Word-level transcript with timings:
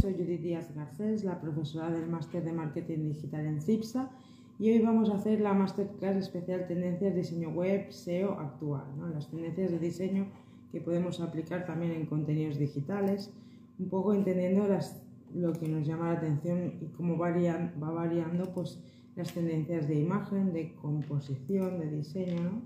Soy 0.00 0.14
Judith 0.14 0.42
Díaz 0.42 0.72
Garcés, 0.76 1.24
la 1.24 1.40
profesora 1.40 1.90
del 1.90 2.08
máster 2.08 2.44
de 2.44 2.52
marketing 2.52 3.08
digital 3.08 3.44
en 3.46 3.60
CIPSA 3.60 4.08
y 4.60 4.70
hoy 4.70 4.78
vamos 4.78 5.10
a 5.10 5.16
hacer 5.16 5.40
la 5.40 5.54
masterclass 5.54 6.14
especial 6.14 6.68
Tendencias 6.68 7.14
de 7.14 7.20
Diseño 7.20 7.48
Web 7.50 7.90
SEO 7.90 8.38
actual, 8.38 8.84
las 9.12 9.28
tendencias 9.28 9.72
de 9.72 9.78
diseño 9.80 10.28
que 10.70 10.80
podemos 10.80 11.20
aplicar 11.20 11.66
también 11.66 11.90
en 11.90 12.06
contenidos 12.06 12.58
digitales, 12.58 13.32
un 13.80 13.88
poco 13.88 14.14
entendiendo 14.14 14.68
lo 15.34 15.52
que 15.54 15.68
nos 15.68 15.84
llama 15.84 16.12
la 16.12 16.18
atención 16.18 16.74
y 16.80 16.86
cómo 16.96 17.16
varían, 17.16 17.74
va 17.82 17.90
variando 17.90 18.52
pues, 18.54 18.80
las 19.16 19.32
tendencias 19.32 19.88
de 19.88 19.96
imagen, 19.96 20.52
de 20.52 20.74
composición, 20.74 21.80
de 21.80 21.90
diseño. 21.90 22.62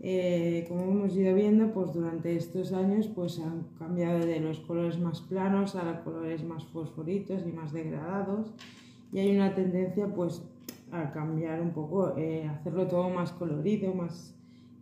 Eh, 0.00 0.64
como 0.68 0.82
hemos 0.84 1.16
ido 1.16 1.34
viendo, 1.34 1.72
pues 1.72 1.92
durante 1.92 2.36
estos 2.36 2.72
años 2.72 3.08
pues 3.08 3.40
han 3.40 3.64
cambiado 3.78 4.20
de 4.20 4.38
los 4.38 4.60
colores 4.60 4.98
más 5.00 5.20
planos 5.22 5.74
a 5.74 5.82
los 5.82 5.98
colores 6.00 6.44
más 6.44 6.64
fosforitos 6.66 7.42
y 7.44 7.50
más 7.50 7.72
degradados 7.72 8.52
y 9.12 9.18
hay 9.18 9.34
una 9.34 9.54
tendencia 9.54 10.06
pues 10.14 10.42
a 10.92 11.10
cambiar 11.10 11.60
un 11.60 11.72
poco, 11.72 12.16
eh, 12.16 12.48
hacerlo 12.48 12.86
todo 12.86 13.10
más 13.10 13.32
colorido, 13.32 13.92
más 13.92 14.34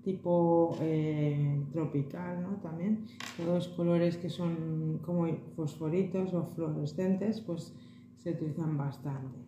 tipo 0.04 0.76
eh, 0.80 1.64
tropical, 1.72 2.42
¿no? 2.42 2.56
También 2.58 3.06
todos 3.36 3.68
colores 3.68 4.16
que 4.18 4.28
son 4.28 5.00
como 5.04 5.26
fosforitos 5.56 6.32
o 6.34 6.46
fluorescentes 6.54 7.40
pues 7.40 7.74
se 8.18 8.30
utilizan 8.30 8.76
bastante. 8.76 9.38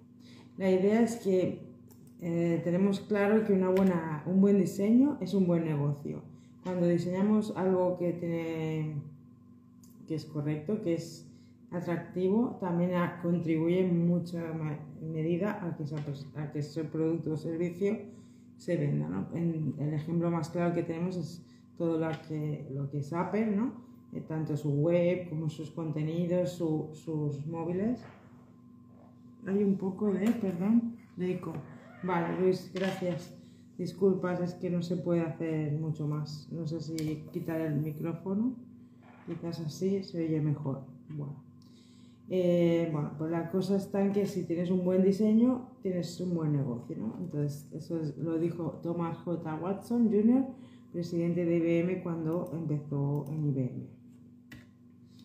La 0.56 0.70
idea 0.70 1.02
es 1.02 1.16
que 1.16 1.67
eh, 2.20 2.60
tenemos 2.64 3.00
claro 3.00 3.44
que 3.44 3.52
una 3.52 3.68
buena, 3.68 4.22
un 4.26 4.40
buen 4.40 4.58
diseño 4.58 5.18
es 5.20 5.34
un 5.34 5.46
buen 5.46 5.64
negocio. 5.64 6.22
Cuando 6.64 6.86
diseñamos 6.86 7.52
algo 7.56 7.96
que, 7.96 8.12
tiene, 8.12 8.96
que 10.06 10.14
es 10.16 10.24
correcto, 10.24 10.82
que 10.82 10.94
es 10.94 11.26
atractivo, 11.70 12.58
también 12.60 12.92
contribuye 13.22 13.80
en 13.80 14.06
mucha 14.08 14.42
medida 15.00 15.64
a 15.64 15.76
que, 15.76 15.84
a 16.36 16.50
que 16.50 16.58
ese 16.58 16.84
producto 16.84 17.32
o 17.32 17.36
servicio 17.36 17.98
se 18.56 18.76
venda. 18.76 19.08
¿no? 19.08 19.28
El 19.34 19.94
ejemplo 19.94 20.30
más 20.30 20.50
claro 20.50 20.74
que 20.74 20.82
tenemos 20.82 21.16
es 21.16 21.44
todo 21.76 21.98
lo 21.98 22.08
que, 22.26 22.66
lo 22.74 22.90
que 22.90 22.98
es 22.98 23.12
Apple, 23.12 23.46
¿no? 23.46 23.72
Eh, 24.12 24.22
tanto 24.26 24.56
su 24.56 24.70
web 24.70 25.28
como 25.28 25.48
sus 25.48 25.70
contenidos, 25.70 26.52
sus 26.52 27.46
móviles. 27.46 28.02
Hay 29.46 29.62
un 29.62 29.76
poco 29.76 30.12
de, 30.12 30.30
perdón, 30.32 30.96
de 31.16 31.34
eco. 31.34 31.52
Vale, 32.02 32.38
Luis, 32.40 32.70
gracias. 32.72 33.34
Disculpas, 33.76 34.40
es 34.40 34.54
que 34.54 34.70
no 34.70 34.82
se 34.82 34.96
puede 34.96 35.20
hacer 35.22 35.72
mucho 35.72 36.06
más. 36.06 36.48
No 36.52 36.66
sé 36.66 36.80
si 36.80 37.26
quitar 37.32 37.60
el 37.60 37.76
micrófono. 37.76 38.54
Quizás 39.26 39.60
así 39.60 40.02
se 40.04 40.24
oye 40.24 40.40
mejor. 40.40 40.82
Bueno. 41.08 41.44
Eh, 42.30 42.88
bueno, 42.92 43.12
pues 43.18 43.30
la 43.30 43.50
cosa 43.50 43.76
está 43.76 44.04
en 44.04 44.12
que 44.12 44.26
si 44.26 44.44
tienes 44.44 44.70
un 44.70 44.84
buen 44.84 45.02
diseño, 45.02 45.70
tienes 45.82 46.20
un 46.20 46.34
buen 46.34 46.52
negocio, 46.52 46.96
¿no? 46.96 47.16
Entonces, 47.20 47.68
eso 47.72 48.00
lo 48.18 48.38
dijo 48.38 48.80
Thomas 48.82 49.16
J. 49.18 49.54
Watson 49.56 50.10
Jr., 50.10 50.44
presidente 50.92 51.44
de 51.44 51.56
IBM 51.56 52.02
cuando 52.02 52.50
empezó 52.52 53.24
en 53.28 53.48
IBM. 53.48 53.86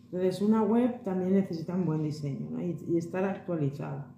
Entonces, 0.05 0.41
una 0.41 0.63
web 0.63 1.03
también 1.03 1.33
necesita 1.33 1.75
un 1.75 1.85
buen 1.85 2.03
diseño 2.03 2.49
¿no? 2.51 2.61
y, 2.61 2.77
y 2.88 2.97
estar 2.97 3.23
actualizada 3.25 4.13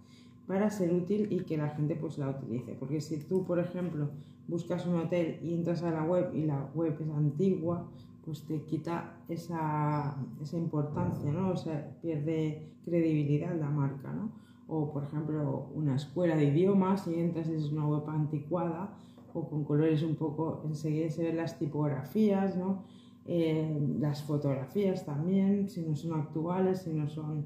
para 0.48 0.70
ser 0.70 0.94
útil 0.94 1.28
y 1.32 1.40
que 1.42 1.58
la 1.58 1.70
gente 1.70 1.96
pues 1.96 2.18
la 2.18 2.30
utilice. 2.30 2.74
Porque 2.74 3.02
si 3.02 3.18
tú, 3.20 3.46
por 3.46 3.60
ejemplo, 3.60 4.10
buscas 4.48 4.86
un 4.86 5.00
hotel 5.00 5.40
y 5.44 5.54
entras 5.54 5.84
a 5.84 5.92
la 5.92 6.04
web 6.04 6.32
y 6.34 6.46
la 6.46 6.70
web 6.76 6.96
es 7.00 7.10
antigua, 7.10 7.90
pues 8.24 8.44
te 8.44 8.62
quita 8.64 9.18
esa, 9.30 10.16
esa 10.42 10.58
importancia, 10.58 11.32
¿no? 11.32 11.52
O 11.52 11.58
sea, 11.58 11.96
pierde 12.02 12.74
credibilidad 12.84 13.56
la 13.56 13.70
marca, 13.70 14.12
¿no? 14.12 14.32
O, 14.68 14.92
por 14.92 15.04
ejemplo, 15.04 15.70
una 15.76 15.96
escuela 15.96 16.36
de 16.36 16.46
idiomas 16.46 17.08
y 17.08 17.20
entras 17.20 17.48
y 17.50 17.74
una 17.74 17.86
web 17.86 18.04
anticuada 18.08 18.98
o 19.34 19.48
con 19.48 19.64
colores 19.64 20.02
un 20.02 20.16
poco, 20.16 20.64
enseguida 20.66 21.10
se 21.10 21.24
ven 21.24 21.38
las 21.38 21.60
tipografías, 21.60 22.56
¿no? 22.56 22.84
Eh, 23.28 23.80
las 24.00 24.24
fotografías 24.24 25.06
también, 25.06 25.68
si 25.68 25.82
no 25.82 25.96
son 25.96 26.20
actuales, 26.20 26.84
si 26.84 26.94
no 26.94 27.08
son 27.10 27.46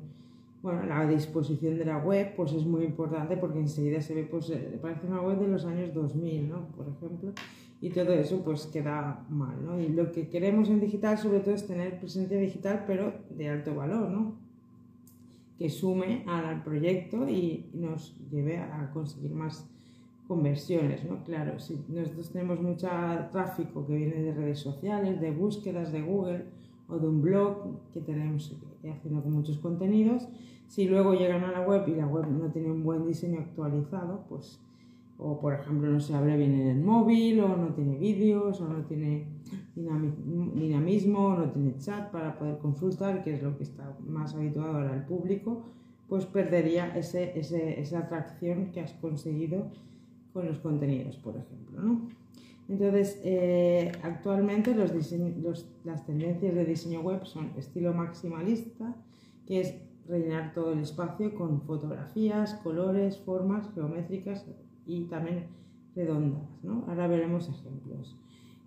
bueno, 0.62 0.84
la 0.86 1.08
disposición 1.08 1.78
de 1.78 1.86
la 1.86 1.98
web 1.98 2.34
pues 2.36 2.52
es 2.54 2.66
muy 2.66 2.84
importante 2.84 3.38
porque 3.38 3.60
enseguida 3.60 4.02
se 4.02 4.14
ve, 4.14 4.24
pues 4.24 4.50
eh, 4.50 4.78
parece 4.82 5.08
una 5.08 5.22
web 5.22 5.40
de 5.40 5.48
los 5.48 5.66
años 5.66 5.94
2000, 5.94 6.50
¿no? 6.50 6.68
Por 6.76 6.88
ejemplo, 6.90 7.32
y 7.82 7.90
todo 7.92 8.12
eso 8.14 8.44
pues 8.44 8.66
queda 8.68 9.26
mal, 9.30 9.64
¿no? 9.64 9.80
Y 9.80 9.88
lo 9.88 10.12
que 10.12 10.28
queremos 10.28 10.70
en 10.70 10.82
digital 10.82 11.18
sobre 11.18 11.40
todo 11.40 11.56
es 11.56 11.66
tener 11.66 12.00
presencia 12.00 12.38
digital 12.38 12.84
pero 12.86 13.14
de 13.30 13.50
alto 13.50 13.74
valor, 13.74 14.10
¿no? 14.10 14.36
Que 15.58 15.70
sume 15.70 16.24
al 16.28 16.62
proyecto 16.64 17.28
y 17.30 17.70
nos 17.74 18.18
lleve 18.30 18.58
a 18.58 18.92
conseguir 18.92 19.32
más 19.32 19.70
conversiones, 20.28 21.06
¿no? 21.06 21.24
Claro, 21.24 21.58
si 21.60 21.84
nosotros 21.88 22.32
tenemos 22.32 22.62
mucho 22.62 22.88
tráfico 23.32 23.88
que 23.88 23.96
viene 23.96 24.22
de 24.22 24.34
redes 24.34 24.60
sociales, 24.60 25.20
de 25.22 25.32
búsquedas 25.32 25.92
de 25.92 26.02
Google, 26.02 26.46
o 26.90 26.98
de 26.98 27.08
un 27.08 27.22
blog 27.22 27.80
que 27.94 28.02
tenemos 28.02 28.56
haciendo 28.90 29.22
con 29.22 29.34
muchos 29.34 29.58
contenidos. 29.60 30.28
Si 30.68 30.88
luego 30.88 31.14
llegan 31.14 31.44
a 31.44 31.52
la 31.52 31.62
web 31.62 31.88
y 31.88 31.96
la 31.96 32.08
web 32.08 32.28
no 32.28 32.52
tiene 32.52 32.72
un 32.72 32.84
buen 32.84 33.06
diseño 33.06 33.40
actualizado, 33.40 34.26
pues, 34.30 34.60
o 35.18 35.40
por 35.40 35.54
ejemplo 35.54 35.92
no 35.92 36.00
se 36.00 36.16
abre 36.16 36.38
bien 36.38 36.54
en 36.54 36.68
el 36.68 36.82
móvil, 36.82 37.40
o 37.42 37.58
no 37.58 37.74
tiene 37.74 37.98
vídeos, 37.98 38.62
o 38.62 38.68
no 38.68 38.84
tiene 38.86 39.28
dinamismo, 39.76 41.28
o 41.28 41.38
no 41.38 41.52
tiene 41.52 41.78
chat 41.78 42.12
para 42.12 42.38
poder 42.38 42.58
consultar, 42.60 43.24
que 43.24 43.34
es 43.34 43.44
lo 43.44 43.58
que 43.58 43.64
está 43.64 43.98
más 44.08 44.36
habituado 44.36 44.78
ahora 44.78 44.94
al 44.94 45.06
público, 45.06 45.64
pues 46.08 46.26
perdería 46.26 46.96
ese, 46.98 47.40
esa 47.40 48.00
atracción 48.00 48.72
que 48.72 48.82
has 48.82 48.94
conseguido 48.94 49.68
con 50.34 50.48
los 50.48 50.60
contenidos, 50.60 51.18
por 51.18 51.36
ejemplo. 51.36 51.82
¿no? 51.82 52.19
Entonces, 52.70 53.20
eh, 53.24 53.92
actualmente 54.04 54.76
las 54.76 56.06
tendencias 56.06 56.54
de 56.54 56.66
diseño 56.66 57.02
web 57.02 57.26
son 57.26 57.52
estilo 57.58 57.96
maximalista, 57.96 58.96
que 59.48 59.62
es 59.62 59.76
rellenar 60.08 60.54
todo 60.54 60.74
el 60.74 60.80
espacio 60.80 61.34
con 61.34 61.64
fotografías, 61.64 62.54
colores, 62.64 63.18
formas 63.18 63.68
geométricas 63.74 64.46
y 64.86 65.06
también 65.06 65.48
redondas. 65.96 66.48
¿no? 66.62 66.86
Ahora 66.88 67.08
veremos 67.08 67.50
ejemplos. 67.50 68.16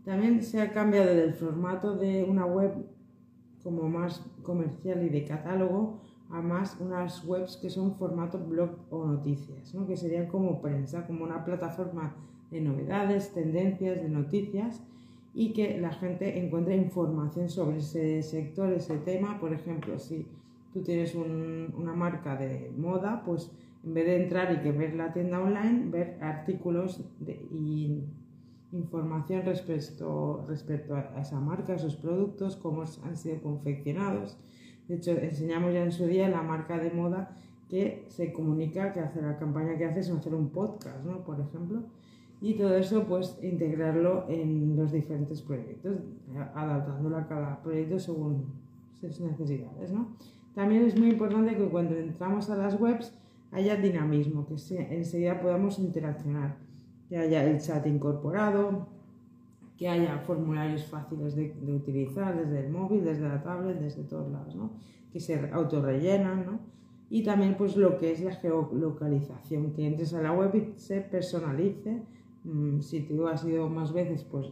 También 0.04 0.42
se 0.42 0.60
ha 0.60 0.72
cambiado 0.72 1.14
del 1.14 1.34
formato 1.34 1.96
de 1.96 2.24
una 2.24 2.44
web 2.44 2.72
como 3.62 3.88
más 3.88 4.26
comercial 4.42 5.04
y 5.04 5.10
de 5.10 5.24
catálogo 5.24 6.00
a 6.28 6.42
más 6.42 6.76
unas 6.80 7.24
webs 7.24 7.56
que 7.56 7.70
son 7.70 7.94
formato 7.94 8.38
blog 8.38 8.70
o 8.91 9.06
noticias, 9.06 9.72
¿no? 9.74 9.86
que 9.86 9.96
serían 9.96 10.26
como 10.26 10.60
prensa, 10.60 11.06
como 11.06 11.22
una 11.22 11.44
plataforma 11.44 12.16
de 12.52 12.60
novedades, 12.60 13.32
tendencias, 13.32 14.00
de 14.00 14.08
noticias 14.08 14.82
y 15.34 15.54
que 15.54 15.80
la 15.80 15.92
gente 15.92 16.44
encuentre 16.44 16.76
información 16.76 17.48
sobre 17.48 17.78
ese 17.78 18.22
sector, 18.22 18.72
ese 18.72 18.98
tema. 18.98 19.40
Por 19.40 19.54
ejemplo, 19.54 19.98
si 19.98 20.26
tú 20.72 20.82
tienes 20.82 21.14
una 21.14 21.94
marca 21.94 22.36
de 22.36 22.70
moda, 22.76 23.22
pues 23.24 23.50
en 23.82 23.94
vez 23.94 24.06
de 24.06 24.22
entrar 24.22 24.52
y 24.52 24.60
que 24.62 24.70
ver 24.70 24.94
la 24.94 25.12
tienda 25.12 25.41
online, 25.41 25.91
ver 25.91 26.18
artículos 26.20 27.02
y 27.50 28.04
información 28.72 29.42
respecto, 29.44 30.44
respecto 30.46 30.94
a 30.94 31.20
esa 31.20 31.41
marca, 31.41 31.72
a 31.72 31.76
esos 31.76 31.96
productos, 31.96 32.56
cómo 32.56 32.82
han 33.04 33.16
sido 33.16 33.41
confeccionados. 33.42 34.38
De 34.88 34.96
hecho, 34.96 35.12
enseñamos 35.12 35.72
ya 35.72 35.82
en 35.82 35.92
su 35.92 36.06
día 36.06 36.28
la 36.28 36.42
marca 36.42 36.78
de 36.78 36.91
moda 36.91 37.36
que 37.68 38.04
se 38.08 38.32
comunica, 38.32 38.92
que 38.92 39.00
hace 39.00 39.22
la 39.22 39.38
campaña 39.38 39.78
que 39.78 39.86
hace 39.86 40.00
es 40.00 40.10
hacer 40.10 40.34
un 40.34 40.50
podcast, 40.50 41.02
¿no? 41.04 41.24
Por 41.24 41.41
ejemplo 41.41 41.84
y 42.42 42.54
todo 42.54 42.76
eso 42.76 43.04
pues 43.06 43.38
integrarlo 43.41 44.26
en 44.28 44.76
los 44.76 44.91
diferentes 44.91 45.41
proyectos, 45.41 45.98
adaptándolo 46.54 47.16
a 47.16 47.28
cada 47.28 47.62
proyecto 47.62 48.00
según 48.00 48.47
sus 49.00 49.20
necesidades. 49.20 49.92
¿no? 49.92 50.16
También 50.53 50.82
es 50.82 50.98
muy 50.98 51.10
importante 51.10 51.56
que 51.56 51.69
cuando 51.69 51.94
entramos 51.94 52.50
a 52.50 52.56
las 52.56 52.78
webs 52.80 53.16
haya 53.53 53.77
dinamismo, 53.77 54.44
que 54.44 54.56
enseguida 54.91 55.41
podamos 55.41 55.78
interaccionar, 55.78 56.56
que 57.09 57.16
haya 57.16 57.44
el 57.44 57.60
chat 57.60 57.86
incorporado, 57.86 58.89
que 59.78 59.89
haya 59.89 60.18
formularios 60.18 60.84
fáciles 60.86 61.36
de, 61.36 61.54
de, 61.54 61.72
utilizar 61.72 62.36
desde 62.36 62.66
el 62.66 62.72
móvil, 62.72 63.04
desde 63.04 63.28
la 63.28 63.41
tablet, 63.41 63.78
desde 63.78 64.03
todos 64.03 64.30
lados, 64.33 64.56
¿no? 64.56 64.72
que 65.12 65.21
se 65.21 65.48
autorrellenan, 65.53 66.44
¿no? 66.44 66.60
y 67.09 67.22
también 67.22 67.56
pues 67.56 67.77
lo 67.77 67.98
que 67.98 68.10
es 68.10 68.21
la 68.21 68.34
geolocalización, 68.34 69.74
que 69.74 69.86
entres 69.86 70.12
a 70.15 70.22
la 70.22 70.33
web 70.33 70.54
y 70.54 70.80
se 70.80 71.03
personalice 71.03 72.03
si 72.80 73.00
tú 73.03 73.27
has 73.28 73.44
ido 73.44 73.68
más 73.68 73.92
veces, 73.92 74.24
pues 74.24 74.48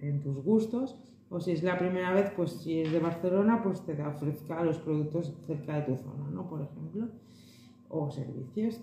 en 0.00 0.22
tus 0.22 0.42
gustos, 0.42 0.96
o 1.28 1.40
si 1.40 1.52
es 1.52 1.62
la 1.62 1.78
primera 1.78 2.12
vez, 2.12 2.30
pues 2.36 2.52
si 2.52 2.80
es 2.80 2.92
de 2.92 3.00
Barcelona, 3.00 3.62
pues 3.62 3.84
te 3.84 4.00
ofrezca 4.02 4.62
los 4.62 4.78
productos 4.78 5.34
cerca 5.46 5.76
de 5.76 5.82
tu 5.82 5.96
zona, 5.96 6.30
¿no? 6.30 6.48
Por 6.48 6.62
ejemplo, 6.62 7.08
o 7.88 8.10
servicios. 8.10 8.80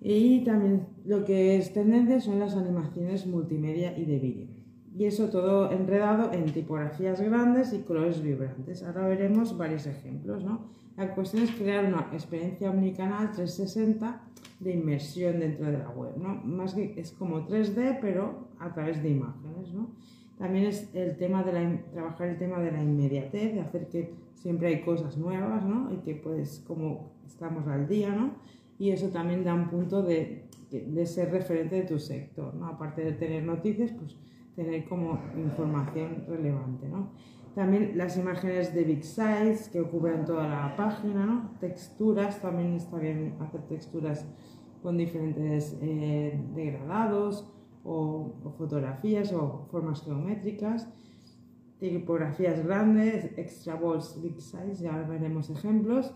Y 0.00 0.42
también 0.44 0.88
lo 1.04 1.24
que 1.24 1.56
es 1.56 1.72
tendencia 1.72 2.20
son 2.20 2.40
las 2.40 2.56
animaciones 2.56 3.26
multimedia 3.26 3.96
y 3.96 4.04
de 4.04 4.18
vídeo. 4.18 4.48
Y 4.94 5.04
eso 5.04 5.30
todo 5.30 5.70
enredado 5.70 6.32
en 6.32 6.52
tipografías 6.52 7.20
grandes 7.20 7.72
y 7.72 7.82
colores 7.82 8.20
vibrantes. 8.20 8.82
Ahora 8.82 9.06
veremos 9.06 9.56
varios 9.56 9.86
ejemplos, 9.86 10.44
¿no? 10.44 10.81
La 10.96 11.14
cuestión 11.14 11.44
es 11.44 11.50
crear 11.52 11.84
una 11.84 12.08
experiencia 12.12 12.70
omnicanal 12.70 13.32
360 13.32 14.20
de 14.60 14.72
inmersión 14.74 15.40
dentro 15.40 15.66
de 15.66 15.78
la 15.78 15.88
web, 15.90 16.16
¿no? 16.16 16.34
Más 16.44 16.74
que 16.74 16.94
es 16.96 17.12
como 17.12 17.46
3D, 17.46 17.98
pero 18.00 18.48
a 18.58 18.72
través 18.72 19.02
de 19.02 19.10
imágenes, 19.10 19.72
¿no? 19.72 19.90
También 20.38 20.66
es 20.66 20.94
el 20.94 21.16
tema 21.16 21.42
de 21.42 21.52
la, 21.52 21.82
trabajar 21.92 22.28
el 22.28 22.38
tema 22.38 22.58
de 22.60 22.72
la 22.72 22.82
inmediatez, 22.82 23.54
de 23.54 23.60
hacer 23.60 23.88
que 23.88 24.14
siempre 24.34 24.68
hay 24.68 24.80
cosas 24.82 25.16
nuevas, 25.16 25.64
¿no? 25.64 25.92
Y 25.92 25.98
que 25.98 26.14
pues 26.14 26.62
como 26.66 27.12
estamos 27.26 27.66
al 27.66 27.88
día, 27.88 28.14
¿no? 28.14 28.34
Y 28.78 28.90
eso 28.90 29.08
también 29.08 29.44
da 29.44 29.54
un 29.54 29.68
punto 29.68 30.02
de, 30.02 30.44
de 30.70 31.06
ser 31.06 31.30
referente 31.30 31.76
de 31.76 31.82
tu 31.82 31.98
sector, 31.98 32.54
¿no? 32.54 32.66
Aparte 32.66 33.02
de 33.02 33.12
tener 33.12 33.44
noticias, 33.44 33.92
pues 33.92 34.16
tener 34.54 34.84
como 34.84 35.18
información 35.36 36.24
relevante, 36.28 36.88
¿no? 36.88 37.10
También 37.54 37.98
las 37.98 38.16
imágenes 38.16 38.74
de 38.74 38.84
big 38.84 39.04
size 39.04 39.70
que 39.70 39.82
cubren 39.82 40.24
toda 40.24 40.48
la 40.48 40.74
página, 40.74 41.26
¿no? 41.26 41.50
Texturas, 41.60 42.40
también 42.40 42.76
está 42.76 42.96
bien 42.98 43.36
hacer 43.40 43.60
texturas 43.62 44.26
con 44.82 44.96
diferentes 44.96 45.76
eh, 45.82 46.40
degradados 46.54 47.46
o, 47.84 48.32
fotografías 48.56 49.32
o 49.32 49.66
formas 49.70 50.02
geométricas. 50.02 50.88
Tipografías 51.78 52.64
grandes, 52.64 53.36
extra 53.36 53.74
balls 53.74 54.20
big 54.22 54.40
size, 54.40 54.82
ya 54.82 54.96
veremos 55.02 55.50
ejemplos. 55.50 56.14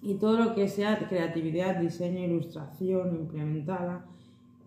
Y 0.00 0.14
todo 0.14 0.38
lo 0.38 0.54
que 0.54 0.66
sea 0.68 1.08
creatividad, 1.08 1.76
diseño, 1.76 2.24
ilustración 2.24 3.14
implementada, 3.14 4.06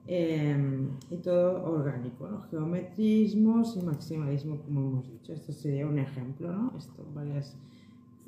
Em, 0.07 0.91
y 1.09 1.17
todo 1.17 1.63
orgánico, 1.65 2.29
geometrismos 2.51 3.75
y 3.75 3.81
maximalismo, 3.81 4.61
como 4.61 4.81
hemos 4.81 5.11
dicho. 5.11 5.33
Esto 5.33 5.51
sería 5.51 5.87
un 5.87 5.97
ejemplo, 5.97 6.51
¿no? 6.51 6.73
Esto, 6.77 7.03
varias 7.13 7.57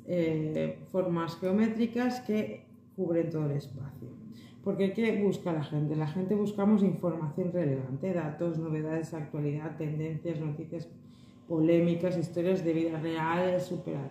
eh, 0.06 0.80
formas 0.90 1.36
geométricas 1.36 2.20
que 2.22 2.66
cubren 2.96 3.30
todo 3.30 3.44
el 3.44 3.52
espacio. 3.52 4.08
Porque 4.64 4.92
¿qué 4.92 5.22
busca 5.22 5.52
la 5.52 5.62
gente? 5.62 5.94
La 5.94 6.08
gente 6.08 6.34
buscamos 6.34 6.82
información 6.82 7.52
relevante, 7.52 8.12
datos, 8.12 8.58
novedades, 8.58 9.14
actualidad, 9.14 9.76
tendencias, 9.76 10.40
noticias 10.40 10.88
polémicas, 11.46 12.18
historias 12.18 12.64
de 12.64 12.72
vida 12.72 12.98
real, 12.98 13.56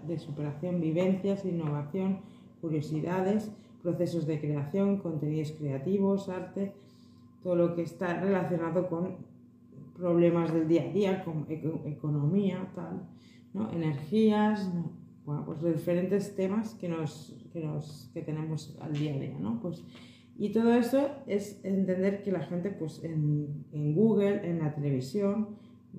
de 0.08 0.18
superación, 0.18 0.80
vivencias, 0.80 1.44
innovación, 1.44 2.22
curiosidades, 2.62 3.52
procesos 3.84 4.26
de 4.26 4.40
creación, 4.40 4.98
contenidos 4.98 5.52
creativos, 5.52 6.30
arte, 6.30 6.74
todo 7.42 7.56
lo 7.56 7.76
que 7.76 7.84
está 7.84 8.20
relacionado 8.20 8.88
con 8.88 9.16
problemas 9.96 10.54
del 10.54 10.68
día 10.68 10.84
a 10.84 10.94
día, 10.94 11.24
con 11.24 11.46
economía, 11.50 12.72
tal, 12.76 13.02
¿no? 13.54 13.72
energías, 13.72 14.72
bueno, 15.26 15.44
pues 15.46 15.62
diferentes 15.62 16.36
temas 16.36 16.74
que, 16.76 16.88
nos, 16.88 17.36
que, 17.52 17.60
nos, 17.66 18.10
que 18.14 18.22
tenemos 18.22 18.78
al 18.80 18.94
día 18.94 19.14
a 19.14 19.20
día, 19.20 19.38
¿no? 19.40 19.60
Pues, 19.60 19.84
y 20.38 20.50
todo 20.50 20.74
eso 20.74 21.10
es 21.26 21.60
entender 21.64 22.22
que 22.22 22.32
la 22.32 22.42
gente, 22.42 22.70
pues 22.70 23.04
en, 23.04 23.66
en 23.74 23.96
Google, 23.96 24.48
en 24.48 24.60
la 24.60 24.74
televisión, 24.74 25.50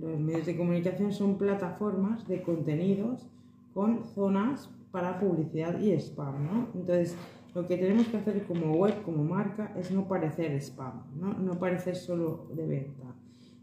los 0.01 0.19
medios 0.21 0.47
de 0.47 0.57
comunicación 0.57 1.13
son 1.13 1.39
plataformas 1.39 2.27
de 2.29 2.41
contenidos 2.43 3.29
con 3.75 4.05
zonas 4.05 4.71
para 4.93 5.19
publicidad 5.19 5.79
y 5.81 5.93
spam, 5.93 6.45
¿no? 6.45 6.69
Entonces, 6.75 7.17
lo 7.59 7.67
que 7.67 7.77
tenemos 7.77 8.07
que 8.07 8.19
hacer 8.19 8.45
como 8.47 8.77
web, 8.77 9.03
como 9.03 9.25
marca, 9.25 9.73
es 9.77 9.91
no 9.91 10.07
parecer 10.07 10.53
spam, 10.61 11.03
no, 11.19 11.35
no 11.35 11.59
parecer 11.59 11.97
solo 11.97 12.47
de 12.55 12.67
venta 12.67 13.17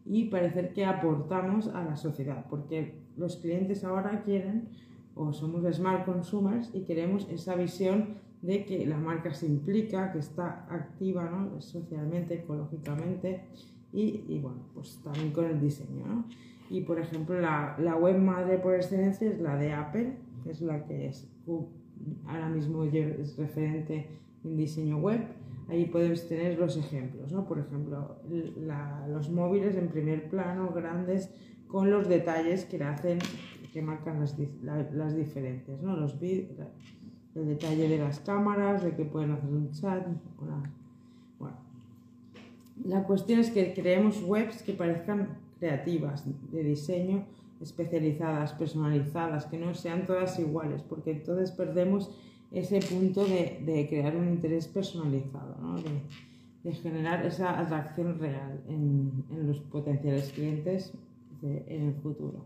y 0.06 0.26
parecer 0.26 0.74
que 0.74 0.86
aportamos 0.86 1.70
a 1.70 1.82
la 1.82 1.96
sociedad, 1.96 2.46
porque 2.50 3.00
los 3.16 3.38
clientes 3.38 3.86
ahora 3.86 4.22
quieren 4.24 4.68
o 5.16 5.32
somos 5.32 5.64
smart 5.74 6.06
consumers 6.06 6.72
y 6.74 6.82
queremos 6.82 7.26
esa 7.30 7.56
visión 7.56 8.16
de 8.42 8.66
que 8.66 8.86
la 8.86 8.98
marca 8.98 9.34
se 9.34 9.46
implica, 9.46 10.12
que 10.12 10.20
está 10.20 10.68
activa 10.70 11.30
¿no? 11.30 11.62
socialmente, 11.62 12.34
ecológicamente 12.36 13.46
y, 13.94 14.26
y, 14.28 14.40
bueno, 14.40 14.60
pues 14.74 15.00
también 15.06 15.32
con 15.32 15.46
el 15.46 15.62
diseño. 15.62 16.06
¿no? 16.06 16.26
Y 16.70 16.82
por 16.82 17.00
ejemplo, 17.00 17.40
la, 17.40 17.78
la, 17.80 17.96
web 17.96 18.18
madre 18.18 18.58
por 18.58 18.76
excelencia 18.76 19.30
es 19.30 19.40
la 19.40 19.56
de 19.56 19.72
Apple, 19.72 20.18
que 20.44 20.52
es 20.52 20.62
la 20.62 20.86
que 20.86 21.08
es 21.08 21.30
ahora 22.28 22.50
mismo 22.50 22.84
es 22.84 23.38
referente 23.38 24.08
en 24.44 24.58
diseño 24.58 24.98
web, 24.98 25.22
ahí 25.70 25.86
podemos 25.86 26.28
tener 26.28 26.60
los 26.60 26.78
ejemplos, 26.78 27.32
¿no? 27.32 27.46
Por 27.48 27.60
ejemplo, 27.60 28.18
los 29.08 29.30
móviles 29.30 29.76
en 29.76 29.88
primer 29.90 30.30
plano, 30.30 30.72
grandes, 30.74 31.32
con 31.68 31.90
los 31.90 32.08
detalles 32.08 32.66
que 32.66 32.84
hacen, 32.84 33.20
que 33.74 33.82
marcan 33.82 34.20
las, 34.20 34.38
las 34.94 35.16
diferencias, 35.16 35.82
¿no? 35.82 35.98
Los 35.98 36.16
el 36.22 37.48
detalle 37.48 37.90
de 37.90 37.98
las 37.98 38.20
cámaras, 38.22 38.84
de 38.84 38.96
que 38.96 39.04
pueden 39.04 39.32
hacer 39.32 39.50
un 39.50 39.72
chat, 39.72 40.08
bueno. 41.38 41.58
La 42.86 43.04
cuestión 43.04 43.40
es 43.40 43.50
que 43.52 43.74
creemos 43.74 44.22
webs 44.24 44.62
que 44.62 44.74
parezcan 44.74 45.38
creativas, 45.60 46.26
de 46.52 46.64
diseño, 46.64 47.26
especializadas, 47.62 48.54
personalizadas, 48.54 49.46
que 49.46 49.58
no 49.58 49.74
sean 49.74 50.06
todas 50.06 50.40
iguales, 50.40 50.82
porque 50.84 51.12
entonces 51.12 51.52
perdemos 51.52 52.12
ese 52.52 52.80
punto 52.80 53.26
de, 53.26 53.88
crear 53.90 54.16
un 54.16 54.30
interés 54.30 54.68
personalizado, 54.68 55.56
de, 56.64 56.72
generar 56.74 57.26
esa 57.26 57.60
atracción 57.60 58.18
real 58.20 58.64
en, 58.68 59.26
los 59.48 59.60
potenciales 59.60 60.32
clientes 60.32 60.94
en 61.44 61.88
el 61.90 61.94
futuro. 61.96 62.46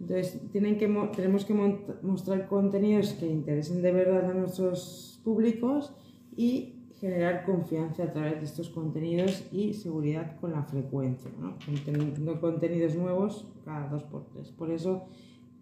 Entonces, 0.00 0.40
tienen 0.50 0.78
que, 0.78 0.88
tenemos 1.14 1.44
que 1.44 1.54
mostrar 2.02 2.48
contenidos 2.48 3.12
que 3.14 3.26
interesen 3.26 3.82
de 3.82 3.92
verdad 3.92 4.30
a 4.30 4.34
nuestros 4.34 5.20
públicos 5.24 5.92
y 6.36 6.79
generar 7.00 7.44
confianza 7.44 8.04
a 8.04 8.12
través 8.12 8.38
de 8.40 8.44
estos 8.44 8.68
contenidos 8.68 9.48
y 9.50 9.72
seguridad 9.72 10.38
con 10.38 10.52
la 10.52 10.62
frecuencia, 10.62 11.30
¿no? 11.40 11.56
teniendo 11.84 12.40
contenidos 12.40 12.94
nuevos 12.94 13.50
cada 13.64 13.88
dos 13.88 14.04
por 14.04 14.26
tres. 14.26 14.50
Por 14.50 14.70
eso 14.70 15.06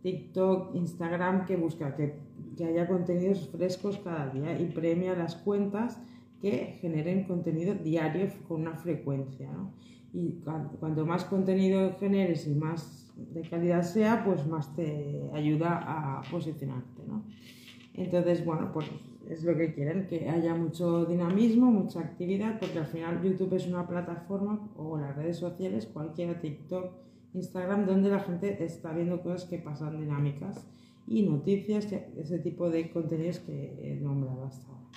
TikTok, 0.02 0.74
Instagram, 0.74 1.46
que 1.46 1.56
busca 1.56 1.94
que, 1.94 2.18
que, 2.56 2.64
haya 2.64 2.88
contenidos 2.88 3.48
frescos 3.48 3.98
cada 3.98 4.28
día 4.30 4.60
y 4.60 4.66
premia 4.66 5.14
las 5.14 5.36
cuentas 5.36 6.00
que 6.40 6.78
generen 6.80 7.24
contenido 7.24 7.74
diario 7.74 8.28
con 8.48 8.62
una 8.62 8.74
frecuencia. 8.74 9.50
¿no? 9.52 9.72
Y 10.12 10.40
cuanto 10.80 11.06
más 11.06 11.24
contenido 11.24 11.96
generes 12.00 12.46
y 12.48 12.54
más 12.54 13.12
de 13.16 13.42
calidad 13.42 13.82
sea, 13.82 14.24
pues 14.24 14.46
más 14.46 14.74
te 14.74 15.30
ayuda 15.34 16.18
a 16.18 16.22
posicionarte. 16.30 17.02
¿no? 17.06 17.24
Entonces, 17.94 18.44
bueno, 18.44 18.70
pues 18.72 18.90
es 19.28 19.44
lo 19.44 19.56
que 19.56 19.74
quieren, 19.74 20.06
que 20.06 20.28
haya 20.28 20.54
mucho 20.54 21.04
dinamismo, 21.04 21.70
mucha 21.70 22.00
actividad, 22.00 22.58
porque 22.58 22.78
al 22.78 22.86
final 22.86 23.22
YouTube 23.22 23.54
es 23.54 23.66
una 23.66 23.86
plataforma 23.86 24.70
o 24.76 24.98
las 24.98 25.14
redes 25.16 25.36
sociales, 25.36 25.86
cualquiera, 25.86 26.40
TikTok, 26.40 26.92
Instagram, 27.34 27.86
donde 27.86 28.08
la 28.08 28.20
gente 28.20 28.64
está 28.64 28.92
viendo 28.92 29.20
cosas 29.22 29.44
que 29.44 29.58
pasan 29.58 30.00
dinámicas 30.00 30.66
y 31.06 31.22
noticias, 31.22 31.92
ese 31.92 32.38
tipo 32.38 32.70
de 32.70 32.90
contenidos 32.90 33.40
que 33.40 33.78
he 33.82 34.00
nombrado 34.00 34.44
hasta 34.44 34.66
ahora. 34.66 34.88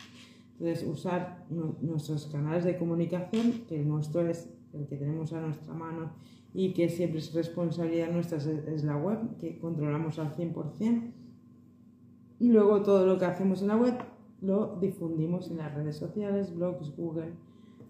Entonces, 0.59 0.87
usar 0.87 1.45
nuestros 1.49 2.27
canales 2.27 2.63
de 2.63 2.77
comunicación, 2.77 3.63
que 3.67 3.81
el 3.81 3.87
nuestro 3.87 4.21
es 4.27 4.49
el 4.73 4.87
que 4.87 4.95
tenemos 4.95 5.33
a 5.33 5.41
nuestra 5.41 5.73
mano 5.73 6.13
y 6.53 6.73
que 6.73 6.87
siempre 6.87 7.19
es 7.19 7.33
responsabilidad 7.33 8.11
nuestra, 8.11 8.37
es 8.37 8.83
la 8.83 8.95
web, 8.95 9.37
que 9.39 9.57
controlamos 9.59 10.19
al 10.19 10.33
100%. 10.35 11.13
Y 12.39 12.49
luego 12.49 12.81
todo 12.81 13.05
lo 13.05 13.17
que 13.17 13.25
hacemos 13.25 13.61
en 13.61 13.67
la 13.67 13.77
web 13.77 13.93
lo 14.41 14.77
difundimos 14.79 15.49
en 15.49 15.57
las 15.57 15.73
redes 15.73 15.97
sociales, 15.97 16.55
blogs, 16.55 16.95
Google, 16.95 17.31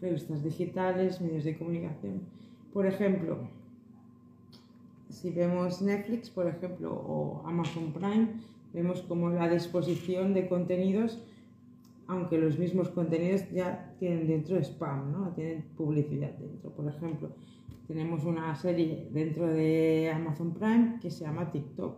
revistas 0.02 0.44
digitales, 0.44 1.22
medios 1.22 1.44
de 1.44 1.58
comunicación. 1.58 2.22
Por 2.74 2.86
ejemplo, 2.86 3.38
si 5.10 5.30
vemos 5.32 5.82
Netflix, 5.82 6.30
por 6.30 6.48
ejemplo, 6.48 6.94
o 6.94 7.44
Amazon 7.46 7.94
Prime, 7.94 8.30
vemos 8.74 9.02
como 9.02 9.30
la 9.30 9.50
disposición 9.50 10.34
de 10.34 10.48
contenidos, 10.48 11.24
aunque 12.08 12.38
los 12.38 12.58
mismos 12.58 12.90
contenidos 12.90 13.50
ya 13.52 13.94
tienen 14.00 14.28
dentro 14.28 14.58
spam, 14.58 15.12
¿no? 15.12 15.32
Tienen 15.34 15.64
publicidad 15.78 16.32
dentro. 16.32 16.72
Por 16.72 16.88
ejemplo, 16.88 17.30
tenemos 17.88 18.26
una 18.26 18.56
serie 18.56 19.08
dentro 19.12 19.48
de 19.48 20.12
Amazon 20.14 20.54
Prime 20.54 21.00
que 21.02 21.12
se 21.12 21.26
llama 21.26 21.52
TikTok. 21.52 21.98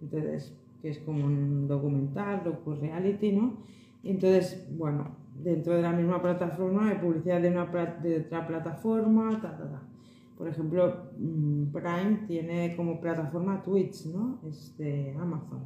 Entonces, 0.00 0.52
que 0.86 0.90
es 0.92 0.98
como 1.00 1.26
un 1.26 1.66
documental, 1.66 2.44
docu-reality, 2.44 3.32
¿no? 3.32 3.56
Entonces, 4.04 4.68
bueno, 4.70 5.16
dentro 5.42 5.74
de 5.74 5.82
la 5.82 5.90
misma 5.90 6.22
plataforma 6.22 6.90
hay 6.90 6.98
publicidad 6.98 7.42
de, 7.42 7.48
una, 7.50 7.66
de 8.00 8.20
otra 8.20 8.46
plataforma, 8.46 9.40
ta, 9.42 9.56
ta, 9.56 9.68
ta. 9.68 9.82
Por 10.38 10.46
ejemplo, 10.46 11.10
mm, 11.18 11.72
Prime 11.72 12.20
tiene 12.28 12.76
como 12.76 13.00
plataforma 13.00 13.64
Twitch, 13.64 14.06
¿no? 14.06 14.38
Es 14.46 14.78
de 14.78 15.16
Amazon. 15.20 15.62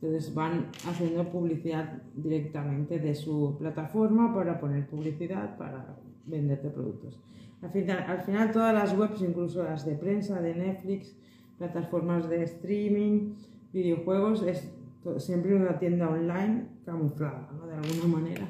Entonces 0.00 0.32
van 0.32 0.68
haciendo 0.88 1.30
publicidad 1.30 2.02
directamente 2.14 2.98
de 2.98 3.14
su 3.14 3.56
plataforma 3.58 4.34
para 4.34 4.58
poner 4.58 4.86
publicidad, 4.86 5.58
para 5.58 5.94
venderte 6.24 6.70
productos. 6.70 7.20
Al 7.60 7.68
final, 7.68 7.98
al 8.08 8.22
final 8.22 8.50
todas 8.50 8.72
las 8.72 8.96
webs, 8.96 9.20
incluso 9.20 9.62
las 9.62 9.84
de 9.84 9.94
prensa, 9.96 10.40
de 10.40 10.54
Netflix, 10.54 11.14
plataformas 11.58 12.30
de 12.30 12.44
streaming, 12.44 13.34
videojuegos, 13.74 14.42
es 14.44 14.72
siempre 15.18 15.54
una 15.54 15.78
tienda 15.78 16.08
online 16.08 16.68
camuflada, 16.86 17.50
¿no? 17.52 17.66
De 17.66 17.74
alguna 17.74 18.20
manera. 18.20 18.46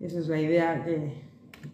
Esa 0.00 0.20
es 0.20 0.28
la 0.28 0.40
idea 0.40 0.84
que... 0.84 1.24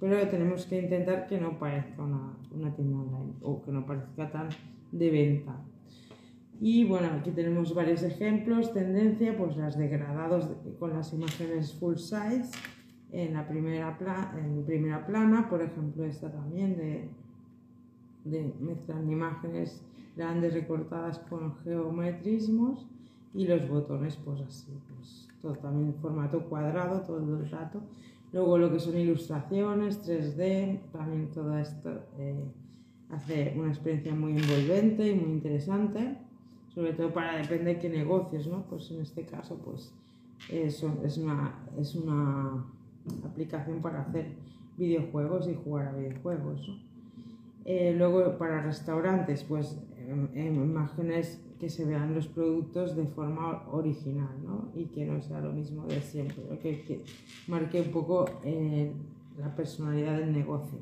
Pero 0.01 0.29
tenemos 0.29 0.67
que 0.67 0.81
intentar 0.81 1.27
que 1.27 1.41
no 1.41 1.59
parezca 1.59 2.03
una, 2.03 2.37
una 2.53 2.75
tienda 2.75 2.99
online 2.99 3.35
o 3.43 3.61
que 3.63 3.71
no 3.71 3.85
parezca 3.85 4.31
tan 4.31 4.49
de 4.93 5.11
venta. 5.11 5.61
Y 6.61 6.85
bueno, 6.87 7.09
aquí 7.19 7.31
tenemos 7.31 7.75
varios 7.75 8.03
ejemplos, 8.03 8.73
tendencia, 8.73 9.37
pues 9.37 9.57
las 9.57 9.77
degradados 9.77 10.51
con 10.79 10.93
las 10.93 11.13
imágenes 11.13 11.75
full 11.75 11.97
size 11.97 12.51
en 13.13 13.35
la 13.35 13.49
primera, 13.49 13.97
en 14.39 14.65
primera 14.65 15.07
plana, 15.07 15.49
por 15.49 15.63
ejemplo 15.63 16.05
esta 16.05 16.31
también 16.31 16.77
de, 16.77 17.09
de 18.25 18.55
mezclan 18.61 19.11
imágenes 19.11 19.85
grandes 20.17 20.55
recortadas 20.55 21.19
con 21.19 21.57
geometrismos 21.59 22.87
y 23.35 23.47
los 23.47 23.69
botones 23.69 24.17
pues 24.17 24.41
así, 24.41 24.73
pues 24.95 25.29
todo 25.41 25.55
también 25.55 25.89
en 25.89 25.95
formato 25.95 26.45
cuadrado 26.49 27.01
todo 27.03 27.19
el 27.19 27.51
rato. 27.51 27.81
Luego 28.33 28.59
lo 28.59 28.71
que 28.71 28.79
son 28.79 28.97
ilustraciones, 28.97 30.07
3D, 30.09 30.81
también 30.93 31.31
todo 31.31 31.59
esto 31.59 31.91
eh, 32.19 32.45
hace 33.11 33.55
una 33.57 33.69
experiencia 33.69 34.15
muy 34.15 34.37
envolvente 34.37 35.09
y 35.09 35.15
muy 35.15 35.33
interesante, 35.33 36.17
sobre 36.75 36.93
todo 36.93 37.13
para 37.13 37.37
depende 37.39 37.75
de 37.75 37.79
qué 37.81 37.89
negocios, 37.89 38.47
¿no? 38.47 38.63
Pues 38.69 38.91
en 38.91 39.01
este 39.01 39.25
caso 39.25 39.57
pues 39.57 39.93
eso 40.49 41.01
es 41.05 41.19
una, 41.19 41.55
es 41.79 41.95
una 41.95 42.65
aplicación 43.25 43.81
para 43.81 44.03
hacer 44.03 44.33
videojuegos 44.77 45.49
y 45.49 45.55
jugar 45.55 45.89
a 45.89 45.93
videojuegos. 45.93 46.71
Eh, 47.65 47.95
luego 47.97 48.39
para 48.39 48.63
restaurantes, 48.63 49.45
pues 49.45 49.79
imágenes 50.35 51.43
que 51.59 51.69
se 51.69 51.85
vean 51.85 52.15
los 52.15 52.29
productos 52.29 52.97
de 52.97 53.07
forma 53.07 53.69
original 53.71 54.35
¿no? 54.43 54.71
y 54.75 54.87
que 54.87 55.05
no 55.05 55.21
sea 55.21 55.41
lo 55.41 55.53
mismo 55.53 55.87
de 55.87 56.01
siempre, 56.01 56.43
que, 56.61 57.05
marque 57.49 57.81
un 57.81 57.91
poco 57.91 58.25
eh, 58.45 58.93
la 59.39 59.55
personalidad 59.55 60.19
del 60.19 60.33
negocio. 60.33 60.79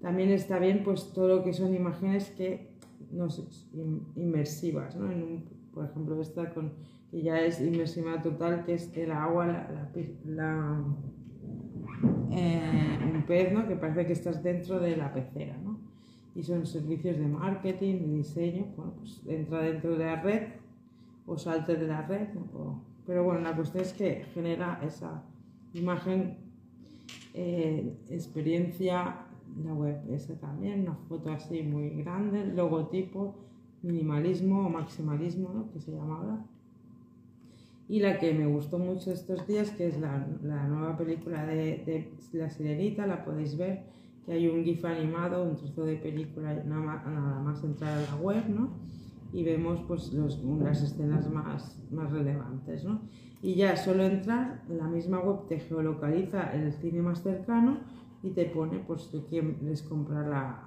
También 0.00 0.30
está 0.30 0.58
bien 0.58 0.82
pues 0.84 1.12
todo 1.12 1.28
lo 1.28 1.44
que 1.44 1.52
son 1.52 1.74
imágenes 1.74 2.30
que 2.30 2.76
no 3.10 3.30
sé, 3.30 3.42
inmersivas, 4.16 4.96
¿no? 4.96 5.08
por 5.72 5.84
ejemplo 5.84 6.20
esta 6.20 6.52
con, 6.52 6.72
que 7.10 7.22
ya 7.22 7.40
es 7.40 7.60
inmersiva 7.60 8.20
total, 8.22 8.64
que 8.64 8.74
es 8.74 8.96
el 8.96 9.12
agua, 9.12 9.46
la, 9.46 9.90
la 10.24 10.84
eh, 12.32 12.98
un 13.14 13.22
pez, 13.26 13.52
¿no? 13.52 13.66
Que 13.66 13.76
parece 13.76 14.06
que 14.06 14.12
estás 14.12 14.42
dentro 14.42 14.80
de 14.80 14.96
la 14.96 15.12
pecera, 15.12 15.56
¿no? 15.58 15.75
Y 16.36 16.42
son 16.42 16.66
servicios 16.66 17.16
de 17.16 17.26
marketing, 17.26 17.94
de 18.00 18.16
diseño, 18.18 18.66
bueno, 18.76 18.92
pues 18.98 19.22
entra 19.26 19.62
dentro 19.62 19.96
de 19.96 20.04
la 20.04 20.22
red 20.22 20.42
o 21.26 21.36
salte 21.36 21.76
de 21.76 21.88
la 21.88 22.02
red, 22.02 22.28
pero 23.06 23.24
bueno, 23.24 23.40
la 23.40 23.56
cuestión 23.56 23.82
es 23.82 23.92
que 23.94 24.26
genera 24.34 24.80
esa 24.84 25.22
imagen, 25.72 26.36
eh, 27.34 27.96
experiencia, 28.10 29.26
la 29.64 29.72
web, 29.72 29.98
esa 30.10 30.38
también, 30.38 30.82
una 30.82 30.94
foto 31.08 31.30
así 31.30 31.62
muy 31.62 31.90
grande, 32.02 32.44
logotipo, 32.44 33.34
minimalismo 33.82 34.66
o 34.66 34.68
maximalismo, 34.68 35.50
¿no? 35.54 35.72
Que 35.72 35.80
se 35.80 35.92
llama 35.92 36.18
ahora 36.18 36.44
y 37.88 38.00
la 38.00 38.18
que 38.18 38.32
me 38.34 38.46
gustó 38.46 38.78
mucho 38.78 39.12
estos 39.12 39.46
días, 39.46 39.70
que 39.70 39.86
es 39.86 40.00
la, 40.00 40.26
la 40.42 40.66
nueva 40.66 40.96
película 40.96 41.46
de, 41.46 41.82
de, 41.86 42.12
La 42.32 42.50
Sirenita, 42.50 43.06
la 43.06 43.24
podéis 43.24 43.56
ver, 43.56 43.84
que 44.26 44.32
hay 44.32 44.48
un 44.48 44.64
GIF 44.64 44.84
animado, 44.84 45.44
un 45.44 45.56
trozo 45.56 45.84
de 45.84 45.96
película, 45.96 46.52
nada 46.64 46.82
más, 46.82 47.06
nada 47.06 47.40
más 47.40 47.64
entrar 47.64 47.96
a 47.96 48.02
la 48.02 48.16
web, 48.16 48.48
¿no? 48.48 48.70
Y 49.32 49.44
vemos 49.44 49.80
pues 49.86 50.12
los, 50.12 50.42
las 50.44 50.82
escenas 50.82 51.30
más, 51.30 51.80
más 51.90 52.10
relevantes, 52.10 52.84
¿no? 52.84 53.02
Y 53.40 53.54
ya 53.54 53.76
solo 53.76 54.04
entrar, 54.04 54.64
la 54.68 54.88
misma 54.88 55.20
web 55.20 55.46
te 55.48 55.60
geolocaliza 55.60 56.52
el 56.54 56.72
cine 56.72 57.00
más 57.02 57.22
cercano 57.22 57.78
y 58.22 58.30
te 58.30 58.46
pone 58.46 58.80
pues 58.80 59.12
de 59.12 59.24
quién 59.24 59.58
les 59.62 59.82
comprar 59.82 60.26
la, 60.26 60.62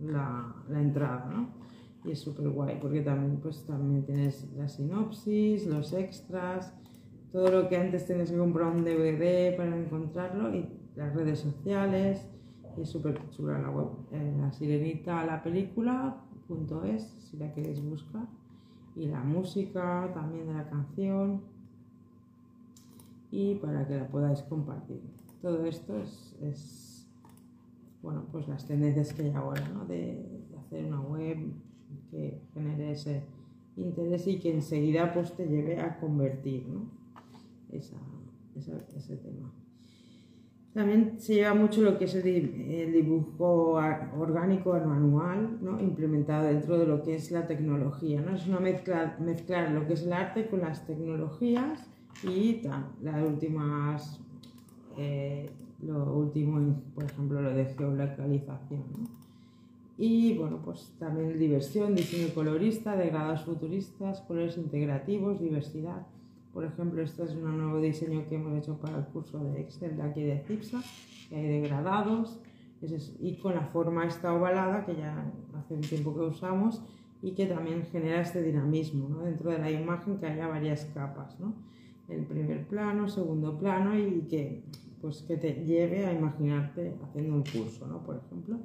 la, 0.00 0.56
la 0.68 0.80
entrada, 0.80 1.30
¿no? 1.32 1.62
y 2.04 2.10
es 2.10 2.20
súper 2.20 2.48
guay 2.48 2.78
porque 2.80 3.00
también, 3.00 3.38
pues, 3.40 3.64
también 3.64 4.04
tienes 4.04 4.48
la 4.56 4.68
sinopsis, 4.68 5.66
los 5.66 5.92
extras, 5.92 6.74
todo 7.30 7.50
lo 7.50 7.68
que 7.68 7.76
antes 7.76 8.06
tenías 8.06 8.30
que 8.30 8.36
comprar 8.36 8.68
un 8.68 8.84
DVD 8.84 9.56
para 9.56 9.76
encontrarlo 9.76 10.54
y 10.54 10.68
las 10.96 11.14
redes 11.14 11.40
sociales 11.40 12.28
es 12.78 12.88
súper 12.88 13.28
chula 13.30 13.58
la 13.58 13.70
web. 13.70 13.88
Eh, 14.12 14.34
la 14.38 14.50
sirenita, 14.52 15.24
la 15.24 15.42
película, 15.42 16.16
punto 16.48 16.84
es, 16.84 17.02
si 17.20 17.36
la 17.36 17.52
queréis 17.52 17.84
buscar. 17.84 18.26
Y 18.94 19.06
la 19.06 19.20
música 19.22 20.10
también 20.14 20.46
de 20.46 20.54
la 20.54 20.68
canción 20.68 21.40
y 23.30 23.54
para 23.56 23.86
que 23.86 23.96
la 23.96 24.08
podáis 24.08 24.42
compartir. 24.42 25.00
Todo 25.40 25.64
esto 25.64 25.96
es, 25.98 26.36
es 26.42 27.08
bueno, 28.02 28.26
pues 28.30 28.48
las 28.48 28.66
tendencias 28.66 29.12
que 29.12 29.22
hay 29.22 29.30
ahora, 29.30 29.66
¿no? 29.68 29.84
De, 29.86 30.44
de 30.50 30.58
hacer 30.58 30.84
una 30.84 31.00
web 31.00 31.52
que 32.10 32.40
genere 32.52 32.92
ese 32.92 33.22
interés 33.76 34.26
y 34.26 34.38
que 34.38 34.52
enseguida 34.52 35.12
pues, 35.12 35.32
te 35.34 35.46
lleve 35.46 35.80
a 35.80 35.98
convertir 35.98 36.66
¿no? 36.68 36.90
esa, 37.70 37.96
ese 38.54 39.16
tema. 39.16 39.50
También 40.74 41.20
se 41.20 41.34
lleva 41.34 41.52
mucho 41.52 41.82
lo 41.82 41.98
que 41.98 42.06
es 42.06 42.14
el, 42.14 42.92
dibujo 42.92 43.78
orgánico 44.18 44.72
al 44.72 44.86
manual, 44.86 45.58
¿no? 45.60 45.78
implementado 45.78 46.46
dentro 46.46 46.78
de 46.78 46.86
lo 46.86 47.02
que 47.02 47.14
es 47.14 47.30
la 47.30 47.46
tecnología. 47.46 48.22
¿no? 48.22 48.34
Es 48.34 48.46
una 48.46 48.58
mezcla, 48.58 49.16
mezclar 49.20 49.70
lo 49.70 49.86
que 49.86 49.92
es 49.94 50.02
el 50.04 50.14
arte 50.14 50.46
con 50.48 50.62
las 50.62 50.86
tecnologías 50.86 51.86
y 52.24 52.62
las 53.02 53.22
últimas, 53.22 54.20
eh, 54.96 55.50
lo 55.82 56.14
último, 56.14 56.74
por 56.94 57.04
ejemplo, 57.04 57.42
lo 57.42 57.52
de 57.52 57.66
geolocalización. 57.66 58.84
Y 59.98 60.38
bueno, 60.38 60.60
pues 60.64 60.94
también 60.98 61.38
diversión, 61.38 61.94
diseño 61.94 62.32
colorista, 62.32 62.96
degradados 62.96 63.44
futuristas, 63.44 64.22
colores 64.22 64.56
integrativos, 64.56 65.38
diversidad. 65.38 66.06
Por 66.52 66.64
ejemplo, 66.64 67.02
este 67.02 67.24
es 67.24 67.34
un 67.34 67.56
nuevo 67.58 67.80
diseño 67.80 68.26
que 68.28 68.34
hemos 68.34 68.56
hecho 68.58 68.76
para 68.78 68.98
el 68.98 69.04
curso 69.06 69.38
de 69.38 69.60
Excel 69.60 69.96
de 69.96 70.02
aquí 70.02 70.22
de 70.22 70.38
CIPSA, 70.40 70.82
que 71.28 71.36
hay 71.36 71.46
degradados, 71.60 72.38
y 73.20 73.36
con 73.36 73.54
la 73.54 73.62
forma 73.66 74.06
esta 74.06 74.34
ovalada, 74.34 74.84
que 74.84 74.96
ya 74.96 75.32
hace 75.54 75.74
un 75.74 75.80
tiempo 75.80 76.14
que 76.14 76.20
usamos, 76.20 76.82
y 77.22 77.32
que 77.32 77.46
también 77.46 77.84
genera 77.84 78.20
este 78.20 78.42
dinamismo, 78.42 79.08
¿no? 79.08 79.20
dentro 79.20 79.50
de 79.50 79.58
la 79.58 79.70
imagen 79.70 80.18
que 80.18 80.26
haya 80.26 80.48
varias 80.48 80.84
capas, 80.86 81.38
¿no? 81.38 81.54
el 82.08 82.24
primer 82.26 82.66
plano, 82.66 83.08
segundo 83.08 83.58
plano, 83.58 83.96
y 83.96 84.26
que, 84.28 84.64
pues, 85.00 85.22
que 85.22 85.36
te 85.36 85.64
lleve 85.64 86.04
a 86.04 86.12
imaginarte 86.12 86.94
haciendo 87.02 87.34
un 87.34 87.44
curso, 87.44 87.86
¿no? 87.86 88.02
por 88.02 88.16
ejemplo. 88.16 88.58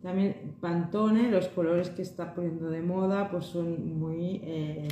También 0.00 0.54
Pantone, 0.60 1.30
los 1.30 1.48
colores 1.48 1.90
que 1.90 2.00
está 2.00 2.32
poniendo 2.32 2.70
de 2.70 2.80
moda, 2.80 3.30
pues 3.30 3.44
son 3.46 3.98
muy, 3.98 4.40
eh, 4.42 4.88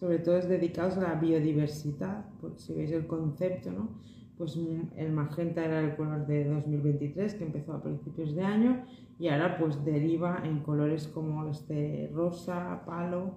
sobre 0.00 0.18
todo 0.18 0.38
es 0.38 0.48
dedicados 0.48 0.96
a 0.96 1.02
la 1.02 1.14
biodiversidad, 1.14 2.24
si 2.56 2.72
veis 2.72 2.90
el 2.90 3.06
concepto, 3.06 3.70
¿no? 3.70 3.90
Pues 4.38 4.58
el 4.96 5.12
magenta 5.12 5.62
era 5.62 5.80
el 5.80 5.94
color 5.94 6.26
de 6.26 6.46
2023, 6.46 7.34
que 7.34 7.44
empezó 7.44 7.74
a 7.74 7.82
principios 7.82 8.34
de 8.34 8.42
año, 8.42 8.82
y 9.18 9.28
ahora 9.28 9.58
pues 9.58 9.84
deriva 9.84 10.40
en 10.42 10.60
colores 10.60 11.06
como 11.06 11.46
este 11.50 12.10
rosa, 12.14 12.82
palo, 12.86 13.34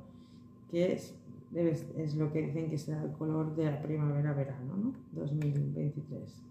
que 0.71 0.93
es, 0.93 1.19
es 1.53 2.15
lo 2.15 2.31
que 2.31 2.43
dicen 2.43 2.69
que 2.69 2.77
será 2.77 3.03
el 3.03 3.11
color 3.11 3.53
de 3.57 3.65
la 3.65 3.81
primavera-verano, 3.81 4.77
¿no? 4.77 4.93
2023. 5.11 6.41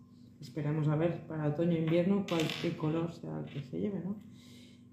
Esperamos 0.43 0.89
a 0.89 0.97
ver 0.97 1.27
para 1.27 1.49
otoño-invierno 1.49 2.27
cuál 2.29 2.43
qué 2.61 2.77
color 2.77 3.11
sea 3.15 3.39
el 3.39 3.47
que 3.47 3.63
se 3.63 3.81
lleve, 3.81 4.01
¿no? 4.05 4.17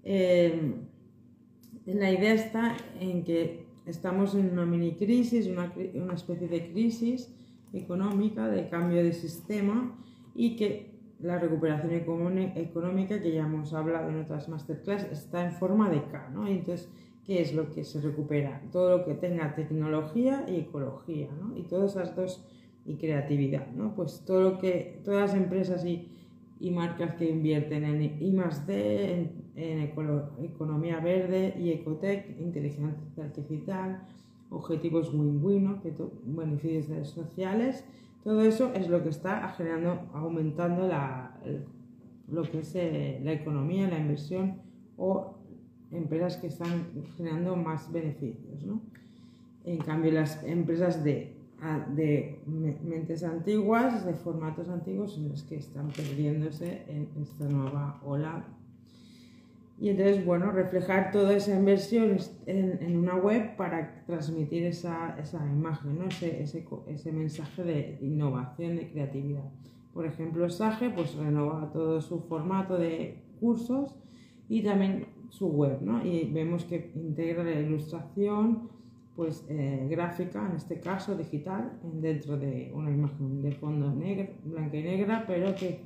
Eh, 0.02 0.74
la 1.84 2.10
idea 2.10 2.32
está 2.32 2.76
en 2.98 3.24
que 3.24 3.59
estamos 3.90 4.34
en 4.34 4.50
una 4.50 4.64
mini 4.64 4.94
crisis, 4.94 5.46
una, 5.46 5.72
una 5.94 6.14
especie 6.14 6.48
de 6.48 6.70
crisis 6.70 7.34
económica, 7.72 8.48
de 8.48 8.68
cambio 8.68 9.02
de 9.02 9.12
sistema 9.12 9.96
y 10.34 10.56
que 10.56 10.90
la 11.20 11.38
recuperación 11.38 11.92
económica, 11.92 13.20
que 13.20 13.32
ya 13.32 13.42
hemos 13.42 13.74
hablado 13.74 14.08
en 14.08 14.20
otras 14.20 14.48
masterclass, 14.48 15.04
está 15.12 15.44
en 15.44 15.52
forma 15.52 15.90
de 15.90 16.02
K, 16.04 16.30
¿no? 16.30 16.46
Entonces, 16.46 16.88
¿qué 17.26 17.42
es 17.42 17.54
lo 17.54 17.70
que 17.70 17.84
se 17.84 18.00
recupera? 18.00 18.62
Todo 18.72 18.98
lo 18.98 19.04
que 19.04 19.14
tenga 19.14 19.54
tecnología 19.54 20.46
y 20.48 20.56
ecología, 20.56 21.28
¿no? 21.38 21.56
Y 21.56 21.64
todas 21.64 21.92
esas 21.92 22.16
dos, 22.16 22.42
y 22.86 22.96
creatividad, 22.96 23.70
¿no? 23.72 23.94
Pues 23.94 24.24
todo 24.24 24.40
lo 24.40 24.58
que, 24.58 25.00
todas 25.04 25.30
las 25.30 25.34
empresas 25.34 25.84
y, 25.84 26.08
y 26.60 26.70
marcas 26.70 27.14
que 27.14 27.28
invierten 27.28 27.84
en 27.84 28.02
I 28.02 28.36
en, 29.56 29.80
economía 30.42 31.00
verde 31.00 31.54
y 31.58 31.70
ecotech, 31.70 32.38
inteligencia 32.38 33.24
artificial, 33.24 34.06
objetivos 34.50 35.12
win-win, 35.12 35.80
beneficios 36.24 37.08
sociales, 37.08 37.84
todo 38.22 38.42
eso 38.42 38.72
es 38.74 38.88
lo 38.88 39.02
que 39.02 39.08
está 39.08 39.48
generando, 39.56 40.08
aumentando 40.12 40.86
la, 40.86 41.40
lo 42.28 42.42
que 42.42 42.60
es 42.60 42.74
eh, 42.74 43.20
la 43.24 43.32
economía, 43.32 43.88
la 43.88 43.98
inversión 43.98 44.60
o 44.98 45.34
empresas 45.90 46.36
que 46.36 46.48
están 46.48 46.86
generando 47.16 47.56
más 47.56 47.90
beneficios. 47.90 48.62
¿no? 48.64 48.82
En 49.64 49.78
cambio, 49.78 50.12
las 50.12 50.44
empresas 50.44 51.02
de, 51.02 51.39
de 51.94 52.40
mentes 52.46 53.22
antiguas, 53.22 54.04
de 54.06 54.14
formatos 54.14 54.68
antiguos, 54.68 55.12
son 55.12 55.28
las 55.28 55.42
que 55.42 55.56
están 55.56 55.88
perdiéndose 55.88 56.84
en 56.88 57.08
esta 57.20 57.48
nueva 57.48 58.00
ola. 58.04 58.44
Y 59.78 59.88
entonces, 59.88 60.24
bueno, 60.26 60.50
reflejar 60.52 61.10
toda 61.10 61.34
esa 61.34 61.56
inversión 61.56 62.18
en, 62.44 62.82
en 62.82 62.96
una 62.98 63.16
web 63.16 63.56
para 63.56 64.04
transmitir 64.04 64.64
esa, 64.64 65.18
esa 65.18 65.38
imagen, 65.46 65.98
¿no? 65.98 66.04
ese, 66.04 66.42
ese, 66.42 66.66
ese 66.86 67.12
mensaje 67.12 67.62
de 67.62 67.98
innovación, 68.02 68.76
de 68.76 68.90
creatividad. 68.90 69.50
Por 69.94 70.04
ejemplo, 70.06 70.48
Sage 70.50 70.90
pues 70.90 71.14
renova 71.14 71.72
todo 71.72 72.00
su 72.00 72.20
formato 72.20 72.76
de 72.76 73.22
cursos 73.40 73.96
y 74.48 74.62
también 74.62 75.06
su 75.30 75.48
web, 75.48 75.80
¿no? 75.80 76.04
Y 76.04 76.30
vemos 76.30 76.64
que 76.64 76.92
integra 76.94 77.42
la 77.42 77.52
ilustración, 77.52 78.68
pues 79.20 79.44
eh, 79.50 79.86
gráfica, 79.90 80.48
en 80.48 80.56
este 80.56 80.80
caso 80.80 81.14
digital, 81.14 81.78
dentro 81.82 82.38
de 82.38 82.72
una 82.74 82.90
imagen 82.90 83.42
de 83.42 83.52
fondo 83.52 83.92
negro, 83.92 84.32
blanca 84.46 84.78
y 84.78 84.82
negra, 84.82 85.24
pero 85.26 85.54
que 85.54 85.82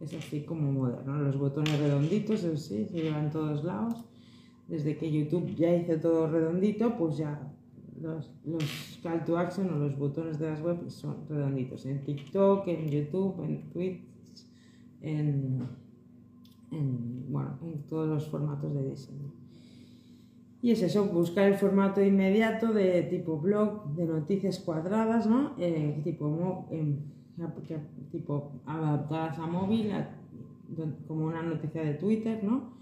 es 0.00 0.14
así 0.14 0.42
como 0.42 0.70
moderno. 0.70 1.18
Los 1.18 1.36
botones 1.36 1.76
redonditos, 1.80 2.44
eso 2.44 2.56
sí, 2.56 2.84
se 2.84 3.02
llevan 3.02 3.32
todos 3.32 3.64
lados. 3.64 4.04
Desde 4.68 4.96
que 4.96 5.10
YouTube 5.10 5.52
ya 5.56 5.74
hizo 5.74 5.98
todo 5.98 6.30
redondito, 6.30 6.96
pues 6.96 7.16
ya 7.16 7.52
los, 8.00 8.30
los 8.44 9.00
call 9.02 9.24
to 9.24 9.36
action 9.36 9.68
o 9.74 9.78
los 9.78 9.98
botones 9.98 10.38
de 10.38 10.48
las 10.48 10.62
webs 10.62 10.92
son 10.92 11.28
redonditos. 11.28 11.86
En 11.86 12.04
TikTok, 12.04 12.68
en 12.68 12.88
YouTube, 12.88 13.42
en 13.42 13.68
Twitch, 13.70 14.00
en, 15.02 15.58
en, 16.70 17.32
bueno, 17.32 17.58
en 17.62 17.82
todos 17.88 18.08
los 18.08 18.28
formatos 18.28 18.72
de 18.72 18.90
diseño. 18.90 19.45
Y 20.62 20.72
es 20.72 20.82
eso, 20.82 21.06
buscar 21.06 21.48
el 21.48 21.54
formato 21.54 22.02
inmediato 22.02 22.72
de 22.72 23.02
tipo 23.02 23.38
blog, 23.38 23.94
de 23.94 24.06
noticias 24.06 24.58
cuadradas, 24.58 25.26
¿no? 25.26 25.54
Eh, 25.58 26.00
tipo, 26.02 26.66
eh, 26.70 26.96
tipo 28.10 28.62
adaptadas 28.66 29.38
a 29.38 29.46
móvil, 29.46 29.92
como 31.06 31.26
una 31.26 31.42
noticia 31.42 31.82
de 31.82 31.94
Twitter, 31.94 32.42
¿no? 32.42 32.76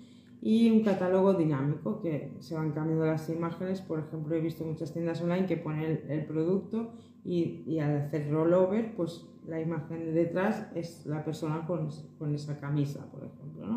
y 0.46 0.70
un 0.70 0.82
catálogo 0.82 1.32
dinámico 1.32 2.02
que 2.02 2.36
se 2.40 2.54
van 2.54 2.72
cambiando 2.72 3.06
las 3.06 3.30
imágenes. 3.30 3.80
Por 3.80 4.00
ejemplo, 4.00 4.36
he 4.36 4.40
visto 4.42 4.62
muchas 4.62 4.92
tiendas 4.92 5.22
online 5.22 5.46
que 5.46 5.56
ponen 5.56 6.02
el, 6.06 6.26
producto 6.26 6.92
y, 7.24 7.62
y, 7.66 7.78
al 7.78 7.96
hacer 7.96 8.30
rollover, 8.30 8.94
pues 8.94 9.26
la 9.46 9.58
imagen 9.58 10.00
de 10.04 10.12
detrás 10.12 10.66
es 10.74 11.06
la 11.06 11.24
persona 11.24 11.66
con, 11.66 11.88
con 12.18 12.34
esa 12.34 12.60
camisa, 12.60 13.10
por 13.10 13.24
ejemplo. 13.24 13.68
¿no? 13.68 13.76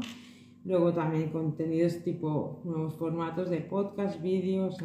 Luego 0.67 0.91
también 0.91 1.29
contenidos 1.29 2.03
tipo 2.03 2.59
nuevos 2.65 2.93
formatos 2.95 3.49
de 3.49 3.61
podcast, 3.61 4.21
vídeos, 4.21 4.77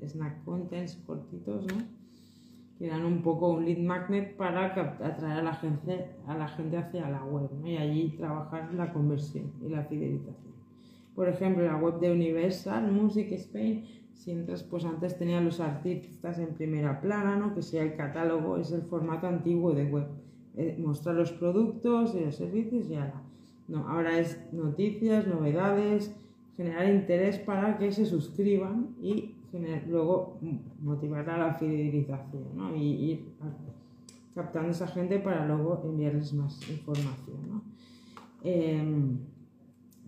snack 0.00 0.44
contents 0.46 0.96
cortitos, 1.06 1.66
¿no? 1.66 1.74
que 2.78 2.86
dan 2.86 3.04
un 3.04 3.20
poco 3.20 3.50
un 3.50 3.66
lead 3.66 3.80
magnet 3.80 4.34
para 4.36 4.66
atraer 4.66 5.40
a 5.40 5.42
la 5.42 5.52
gente, 5.52 6.06
a 6.26 6.34
la 6.38 6.48
gente 6.48 6.78
hacia 6.78 7.10
la 7.10 7.22
web 7.22 7.50
y 7.66 7.76
allí 7.76 8.14
trabajar 8.16 8.72
la 8.72 8.94
conversión 8.94 9.52
y 9.60 9.68
la 9.68 9.84
fidelización. 9.84 10.54
Por 11.14 11.28
ejemplo, 11.28 11.66
la 11.66 11.76
web 11.76 12.00
de 12.00 12.10
Universal 12.10 12.90
Music 12.90 13.30
Spain, 13.32 13.84
si 14.14 14.34
pues 14.70 14.86
antes 14.86 15.18
tenían 15.18 15.44
los 15.44 15.60
artistas 15.60 16.38
en 16.38 16.54
primera 16.54 16.98
plana, 17.02 17.36
¿no? 17.36 17.54
que 17.54 17.60
sea 17.60 17.82
el 17.82 17.94
catálogo, 17.94 18.56
es 18.56 18.72
el 18.72 18.82
formato 18.82 19.26
antiguo 19.26 19.74
de 19.74 19.84
web. 19.84 20.06
Eh, 20.56 20.76
mostrar 20.78 21.14
los 21.14 21.32
productos 21.32 22.14
y 22.14 22.20
los 22.20 22.36
servicios 22.36 22.88
y 22.88 22.94
ahora. 22.94 23.27
No, 23.68 23.86
ahora 23.86 24.18
es 24.18 24.40
noticias, 24.52 25.26
novedades, 25.26 26.14
generar 26.56 26.88
interés 26.88 27.38
para 27.38 27.78
que 27.78 27.92
se 27.92 28.06
suscriban 28.06 28.96
y 29.00 29.34
luego 29.88 30.38
motivar 30.80 31.28
a 31.30 31.38
la 31.38 31.54
fidelización 31.54 32.44
¿no? 32.54 32.74
y 32.74 32.82
ir 32.82 33.28
captando 34.34 34.68
a 34.68 34.72
esa 34.72 34.86
gente 34.88 35.18
para 35.18 35.46
luego 35.46 35.82
enviarles 35.84 36.32
más 36.32 36.68
información. 36.68 37.36
¿no? 37.48 37.62
Em, 38.42 39.18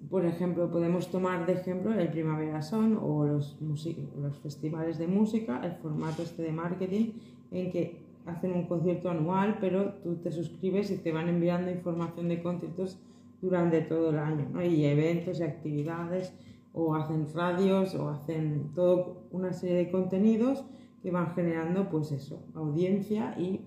por 0.08 0.24
ejemplo, 0.24 0.70
podemos 0.70 1.10
tomar 1.10 1.46
de 1.46 1.52
ejemplo 1.52 1.92
el 1.92 2.08
Primavera 2.08 2.62
Son 2.62 2.98
o 3.00 3.26
los, 3.26 3.58
los 3.60 4.38
festivales 4.38 4.98
de 4.98 5.06
música, 5.06 5.60
el 5.64 5.72
formato 5.72 6.22
este 6.22 6.42
de 6.42 6.52
marketing 6.52 7.12
en 7.50 7.70
que 7.70 8.00
hacen 8.26 8.52
un 8.52 8.66
concierto 8.66 9.10
anual, 9.10 9.58
pero 9.60 9.94
tú 10.02 10.16
te 10.16 10.32
suscribes 10.32 10.90
y 10.90 10.98
te 10.98 11.12
van 11.12 11.28
enviando 11.28 11.70
información 11.70 12.28
de 12.28 12.42
conciertos 12.42 12.98
durante 13.40 13.80
todo 13.82 14.10
el 14.10 14.18
año, 14.18 14.48
¿no? 14.52 14.62
y 14.62 14.84
eventos 14.84 15.40
y 15.40 15.42
actividades 15.42 16.34
o 16.72 16.94
hacen 16.94 17.26
radios 17.34 17.94
o 17.94 18.08
hacen 18.10 18.72
toda 18.74 19.06
una 19.30 19.52
serie 19.52 19.76
de 19.76 19.90
contenidos 19.90 20.64
que 21.02 21.10
van 21.10 21.34
generando 21.34 21.88
pues 21.88 22.12
eso, 22.12 22.44
audiencia 22.54 23.34
y 23.38 23.60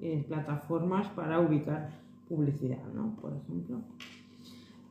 eh, 0.00 0.24
plataformas 0.26 1.08
para 1.08 1.40
ubicar 1.40 1.90
publicidad, 2.28 2.82
¿no? 2.94 3.16
Por 3.16 3.34
ejemplo. 3.34 3.80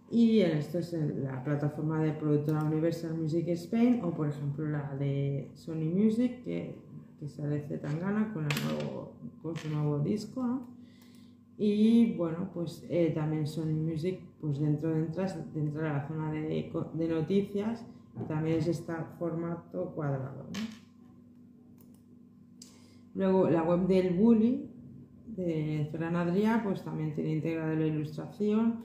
Y 0.10 0.42
esto 0.42 0.80
es 0.80 0.94
la 0.94 1.44
plataforma 1.44 2.02
de 2.02 2.12
productora 2.12 2.64
Universal 2.64 3.16
Music 3.16 3.48
Spain 3.50 4.02
o 4.04 4.12
por 4.12 4.30
ejemplo 4.30 4.68
la 4.68 4.96
de 4.96 5.50
Sony 5.56 5.90
Music 5.94 6.44
que, 6.44 6.76
que 7.20 7.28
sale 7.28 7.62
Zetangana 7.62 8.32
con, 8.34 8.48
con 9.42 9.56
su 9.56 9.70
nuevo 9.70 10.00
disco, 10.00 10.46
¿no? 10.46 10.75
Y 11.58 12.14
bueno, 12.16 12.50
pues 12.54 12.86
eh, 12.90 13.12
también 13.16 13.48
Sony 13.48 13.74
Music, 13.74 14.20
pues 14.42 14.60
dentro 14.60 14.90
de, 14.90 15.06
dentro 15.54 15.82
de 15.82 15.90
la 15.90 16.08
zona 16.08 16.32
de, 16.32 16.72
de 16.94 17.08
noticias, 17.08 17.86
también 18.28 18.58
es 18.58 18.68
este 18.68 18.94
formato 19.18 19.92
cuadrado. 19.96 20.48
Luego 23.14 23.50
la 23.50 23.64
web 23.64 23.88
del 23.88 24.14
Bully 24.16 24.70
de 25.28 25.88
Ferran 25.92 26.16
Adrià, 26.16 26.62
pues 26.64 26.84
también 26.84 27.16
tiene 27.16 27.32
integrada 27.32 27.74
la 27.74 27.88
ilustración 27.88 28.84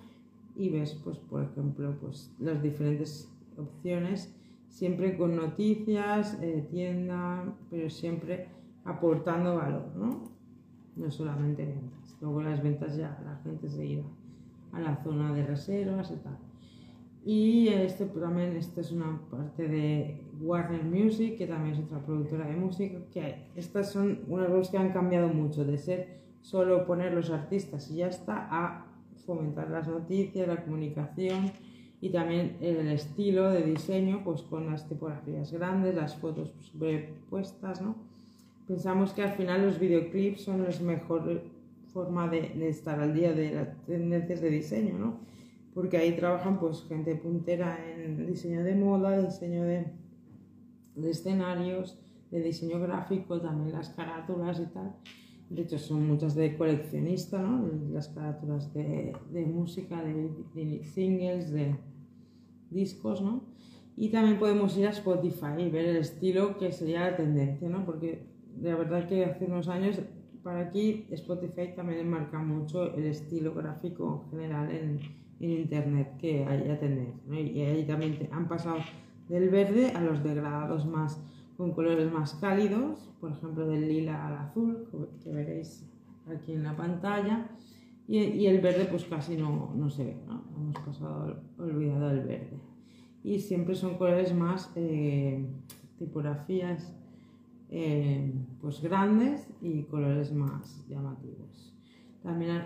y 0.57 0.71
ves, 0.71 1.01
pues 1.05 1.19
por 1.19 1.43
ejemplo, 1.43 1.97
pues 2.01 2.33
las 2.39 2.63
diferentes 2.63 3.29
opciones, 3.57 4.35
siempre 4.69 5.17
con 5.17 5.37
noticias, 5.37 6.39
eh, 6.41 6.67
tienda, 6.71 7.57
pero 7.71 7.91
siempre 7.91 8.49
aportando 8.85 9.57
valor, 9.57 9.91
¿no? 9.97 10.31
No 10.97 11.11
solamente 11.11 11.65
ventas. 11.67 12.00
Luego 12.21 12.43
las 12.43 12.63
ventas 12.63 12.97
ya 12.97 13.19
la 13.25 13.37
gente 13.43 13.69
se 13.69 13.85
irá 13.85 14.05
a 14.73 14.81
la 14.81 14.97
zona 15.03 15.33
de 15.33 15.45
reservas 15.47 16.11
y 16.11 16.17
tal. 16.17 16.39
Y 17.25 17.69
esto 17.69 18.07
también 18.07 18.57
esto 18.57 18.81
es 18.81 18.93
una 18.93 19.21
parte 19.31 19.69
de 19.69 20.23
Warner 20.41 20.85
Music, 20.85 21.37
que 21.37 21.47
también 21.47 21.75
es 21.75 21.81
otra 21.81 21.99
productora 21.99 22.47
de 22.47 22.57
música, 22.57 22.99
que 23.13 23.51
estas 23.57 23.93
son 23.93 24.21
unas 24.29 24.49
cosas 24.49 24.71
que 24.71 24.79
han 24.79 24.93
cambiado 24.93 25.29
mucho, 25.29 25.65
de 25.65 25.77
ser 25.77 26.21
solo 26.41 26.87
poner 26.87 27.13
los 27.13 27.31
artistas 27.31 27.91
y 27.91 27.97
ya 27.97 28.09
está, 28.09 28.49
a 28.51 28.87
fomentar 29.27 29.71
las 29.71 29.87
noticias, 29.87 30.49
la 30.49 30.65
comunicación 30.65 31.53
y 32.01 32.09
también 32.09 32.57
el 32.61 32.89
estilo 32.89 33.51
de 33.51 33.63
diseño, 33.65 34.23
pues 34.25 34.43
con 34.43 34.71
las 34.71 34.89
tipografías 34.89 35.53
grandes, 35.53 35.95
las 35.95 36.17
fotos 36.17 36.55
puestas, 37.29 37.83
¿no? 37.83 37.97
Pensamos 38.67 39.13
que 39.13 39.23
al 39.23 39.33
final 39.33 39.67
los 39.67 39.79
videoclips 39.79 40.43
son 40.43 40.65
los 40.65 40.81
mejores 40.81 41.41
forma 41.93 42.29
de, 42.29 42.69
estar 42.69 43.01
al 43.01 43.15
día 43.15 43.33
de 43.33 43.55
las 43.55 43.87
tendencias 43.87 44.41
de 44.41 44.51
diseño, 44.51 44.99
¿no? 44.99 45.21
Porque 45.75 45.97
ahí 45.97 46.17
trabajan 46.17 46.59
pues 46.59 46.85
gente 46.89 47.15
puntera 47.17 47.79
en 47.87 48.27
diseño 48.27 48.65
de 48.65 48.75
moda, 48.75 49.21
diseño 49.21 49.63
de, 49.65 49.87
de 50.97 51.11
escenarios, 51.11 51.99
de 52.31 52.43
diseño 52.43 52.81
gráfico, 52.81 53.41
también 53.41 53.73
las 53.73 53.91
carátulas 53.91 54.61
y 54.61 54.67
tal. 54.67 54.95
De 55.49 55.63
hecho, 55.63 55.79
son 55.79 56.07
muchas 56.07 56.35
de 56.37 56.57
coleccionista, 56.57 57.43
¿no? 57.43 57.69
Las 57.93 58.09
carátulas 58.09 58.73
de, 58.73 59.13
de 59.33 59.47
música, 59.47 60.03
de, 60.03 60.31
de, 60.55 60.85
singles, 60.85 61.51
de 61.51 61.77
discos, 62.71 63.21
¿no? 63.21 63.43
Y 63.97 64.11
también 64.11 64.39
podemos 64.39 64.77
ir 64.79 64.87
a 64.87 64.91
Spotify 64.91 65.59
y 65.59 65.71
ver 65.71 65.87
el 65.87 65.97
estilo 65.97 66.57
que 66.57 66.71
sería 66.73 67.11
la 67.11 67.17
tendencia, 67.17 67.69
¿no? 67.69 67.85
Porque 67.85 68.27
la 68.61 68.77
verdad 68.77 69.09
que 69.09 69.25
hace 69.25 69.47
unos 69.47 69.69
años 69.69 70.01
para 70.43 70.61
aquí 70.61 71.07
Spotify 71.11 71.75
también 71.75 72.09
marca 72.09 72.39
mucho 72.39 72.95
el 72.95 73.07
estilo 73.07 73.55
gráfico 73.55 74.27
general 74.31 74.71
en, 74.71 75.01
en 75.41 75.51
Internet 75.51 76.17
que 76.19 76.45
haya 76.45 76.79
tendencia. 76.79 77.23
¿no? 77.27 77.39
Y 77.39 77.61
ahí 77.63 77.85
también 77.87 78.29
han 78.33 78.49
pasado 78.49 78.79
del 79.29 79.49
verde 79.49 79.93
a 79.93 80.01
los 80.01 80.23
degradados 80.23 80.87
más 80.87 81.21
con 81.57 81.73
colores 81.73 82.11
más 82.11 82.35
cálidos, 82.37 83.11
por 83.21 83.33
ejemplo 83.33 83.67
del 83.67 83.87
lila 83.87 84.27
al 84.27 84.39
azul, 84.39 84.89
que 85.23 85.31
veréis 85.31 85.87
aquí 86.27 86.53
en 86.53 86.63
la 86.63 86.75
pantalla. 86.75 87.51
Y, 88.09 88.19
y 88.19 88.47
el 88.47 88.61
verde 88.61 88.87
pues 88.91 89.05
casi 89.05 89.37
no, 89.37 89.73
no 89.77 89.89
se 89.91 90.05
ve, 90.05 90.17
¿no? 90.27 90.43
hemos 90.57 90.79
pasado 90.79 91.43
olvidado 91.59 92.11
el 92.11 92.21
verde. 92.21 92.59
Y 93.23 93.39
siempre 93.41 93.75
son 93.75 93.99
colores 93.99 94.35
más 94.35 94.73
eh, 94.75 95.47
tipografías 95.99 96.97
eh, 97.71 98.33
pues 98.61 98.83
grandes 98.83 99.49
y 99.61 99.85
colores 99.85 100.33
más 100.33 100.85
llamativos. 100.89 101.73
También 102.23 102.63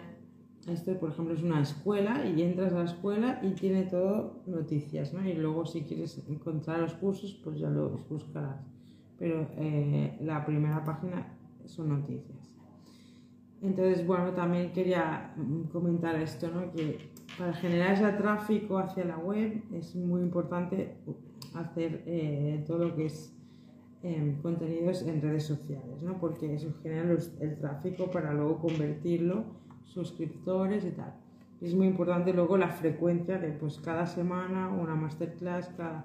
esto, 0.67 0.99
por 0.99 1.11
ejemplo, 1.11 1.35
es 1.35 1.43
una 1.43 1.61
escuela 1.61 2.27
y 2.27 2.41
entras 2.43 2.73
a 2.73 2.79
la 2.79 2.85
escuela 2.85 3.39
y 3.43 3.51
tiene 3.51 3.83
todo 3.83 4.43
noticias, 4.47 5.13
¿no? 5.13 5.27
Y 5.29 5.35
luego 5.35 5.67
si 5.67 5.83
quieres 5.83 6.25
encontrar 6.27 6.81
los 6.81 6.95
cursos, 6.95 7.39
pues 7.45 7.59
ya 7.59 7.69
los 7.69 8.09
buscarás. 8.09 8.61
pero 9.19 9.47
eh, 9.57 10.19
la 10.23 10.45
primera 10.45 10.83
página 10.85 11.37
son 11.67 11.91
noticias. 11.91 12.51
Entonces, 13.63 14.07
bueno, 14.07 14.33
también 14.33 14.73
quería 14.73 15.35
mm, 15.37 15.65
comentar 15.65 16.17
esto, 16.17 16.49
¿no? 16.49 16.73
Que 16.73 16.99
para 17.39 17.53
generar 17.53 17.93
ese 17.93 18.11
tráfico 18.13 18.79
hacia 18.79 19.05
la 19.05 19.19
web 19.19 19.63
es 19.73 19.95
muy 19.95 20.23
importante 20.23 20.97
hacer 21.55 22.03
eh, 22.07 22.65
todo 22.67 22.89
lo 22.89 22.97
que 22.97 23.07
es 23.07 23.34
em, 24.05 24.41
contenidos 24.41 25.03
en 25.03 25.21
redes 25.21 25.45
sociales, 25.45 26.03
¿no? 26.03 26.21
Porque 26.21 26.55
eso 26.55 26.73
genera 26.83 27.11
el 27.41 27.59
tráfico 27.59 28.11
para 28.13 28.33
luego 28.33 28.61
convertirlo, 28.61 29.45
suscriptores 29.83 30.85
y 30.85 30.93
tal. 30.93 31.15
Es 31.61 31.75
muy 31.75 31.89
importante 31.89 32.33
luego 32.33 32.57
la 32.57 32.69
frecuencia 32.69 33.39
de 33.39 33.51
pues 33.51 33.81
cada 33.81 34.07
semana 34.07 34.69
una 34.69 34.95
masterclass, 34.95 35.71
cada 35.77 36.05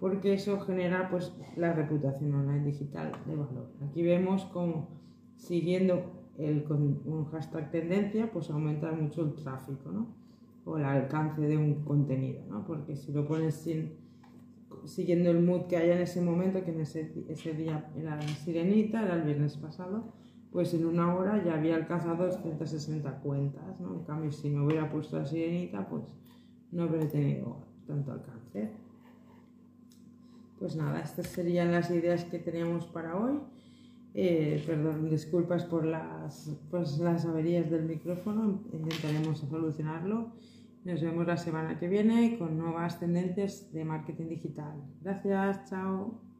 porque 0.00 0.34
eso 0.34 0.60
genera 0.60 1.08
pues 1.08 1.32
la 1.56 1.72
reputación 1.72 2.34
online 2.34 2.64
digital 2.64 3.12
de 3.26 3.36
valor. 3.36 3.70
Aquí 3.88 4.02
vemos 4.02 4.44
como 4.46 4.88
siguiendo 5.36 6.12
el, 6.36 6.64
con 6.64 7.00
un 7.06 7.24
hashtag 7.26 7.70
tendencia, 7.70 8.30
pues 8.30 8.50
aumenta 8.50 8.92
mucho 8.92 9.22
el 9.22 9.34
tráfico, 9.34 9.90
¿no? 9.90 10.08
O 10.64 10.76
el 10.76 10.84
alcance 10.84 11.40
de 11.40 11.56
un 11.56 11.84
contenido, 11.84 12.42
¿no? 12.48 12.66
Porque 12.66 12.96
si 12.96 13.12
lo 13.12 13.26
pones 13.26 13.54
sin, 13.54 13.94
siguiendo 14.84 15.30
el 15.30 15.40
mood 15.40 15.66
que 15.66 15.76
haya 15.76 15.94
en 15.94 16.02
ese 16.02 16.20
momento, 16.20 16.64
que 16.64 16.70
en 16.70 16.80
ese, 16.80 17.12
ese 17.28 17.52
día 17.54 17.90
era 17.96 18.20
sirenita, 18.22 19.02
era 19.02 19.16
el 19.16 19.22
viernes 19.22 19.56
pasado, 19.56 20.12
pues 20.50 20.72
en 20.74 20.86
una 20.86 21.14
hora 21.14 21.42
ya 21.44 21.54
había 21.54 21.76
alcanzado 21.76 22.26
260 22.26 23.20
cuentas, 23.20 23.80
¿no? 23.80 23.94
En 23.94 24.04
cambio, 24.04 24.30
si 24.30 24.50
no 24.50 24.66
hubiera 24.66 24.88
puesto 24.90 25.18
la 25.18 25.26
sirenita, 25.26 25.88
pues 25.88 26.04
no 26.70 26.84
habría 26.84 27.08
tenido 27.08 27.56
tanto 27.86 28.12
alcance. 28.12 28.70
Pues 30.58 30.76
nada, 30.76 31.00
estas 31.00 31.26
serían 31.26 31.72
las 31.72 31.90
ideas 31.90 32.24
que 32.24 32.38
teníamos 32.38 32.86
para 32.86 33.16
hoy. 33.16 33.40
Eh, 34.14 34.62
perdón, 34.64 35.10
disculpas 35.10 35.64
por 35.64 35.84
las, 35.84 36.56
pues, 36.70 36.98
las 36.98 37.26
averías 37.26 37.68
del 37.68 37.84
micrófono, 37.84 38.62
intentaremos 38.72 39.40
solucionarlo. 39.40 40.32
Nos 40.84 41.00
vemos 41.00 41.26
la 41.26 41.38
semana 41.38 41.78
que 41.78 41.88
viene 41.88 42.36
con 42.38 42.58
nuevas 42.58 43.00
tendencias 43.00 43.72
de 43.72 43.86
marketing 43.86 44.28
digital. 44.28 44.84
Gracias, 45.00 45.70
chao. 45.70 46.33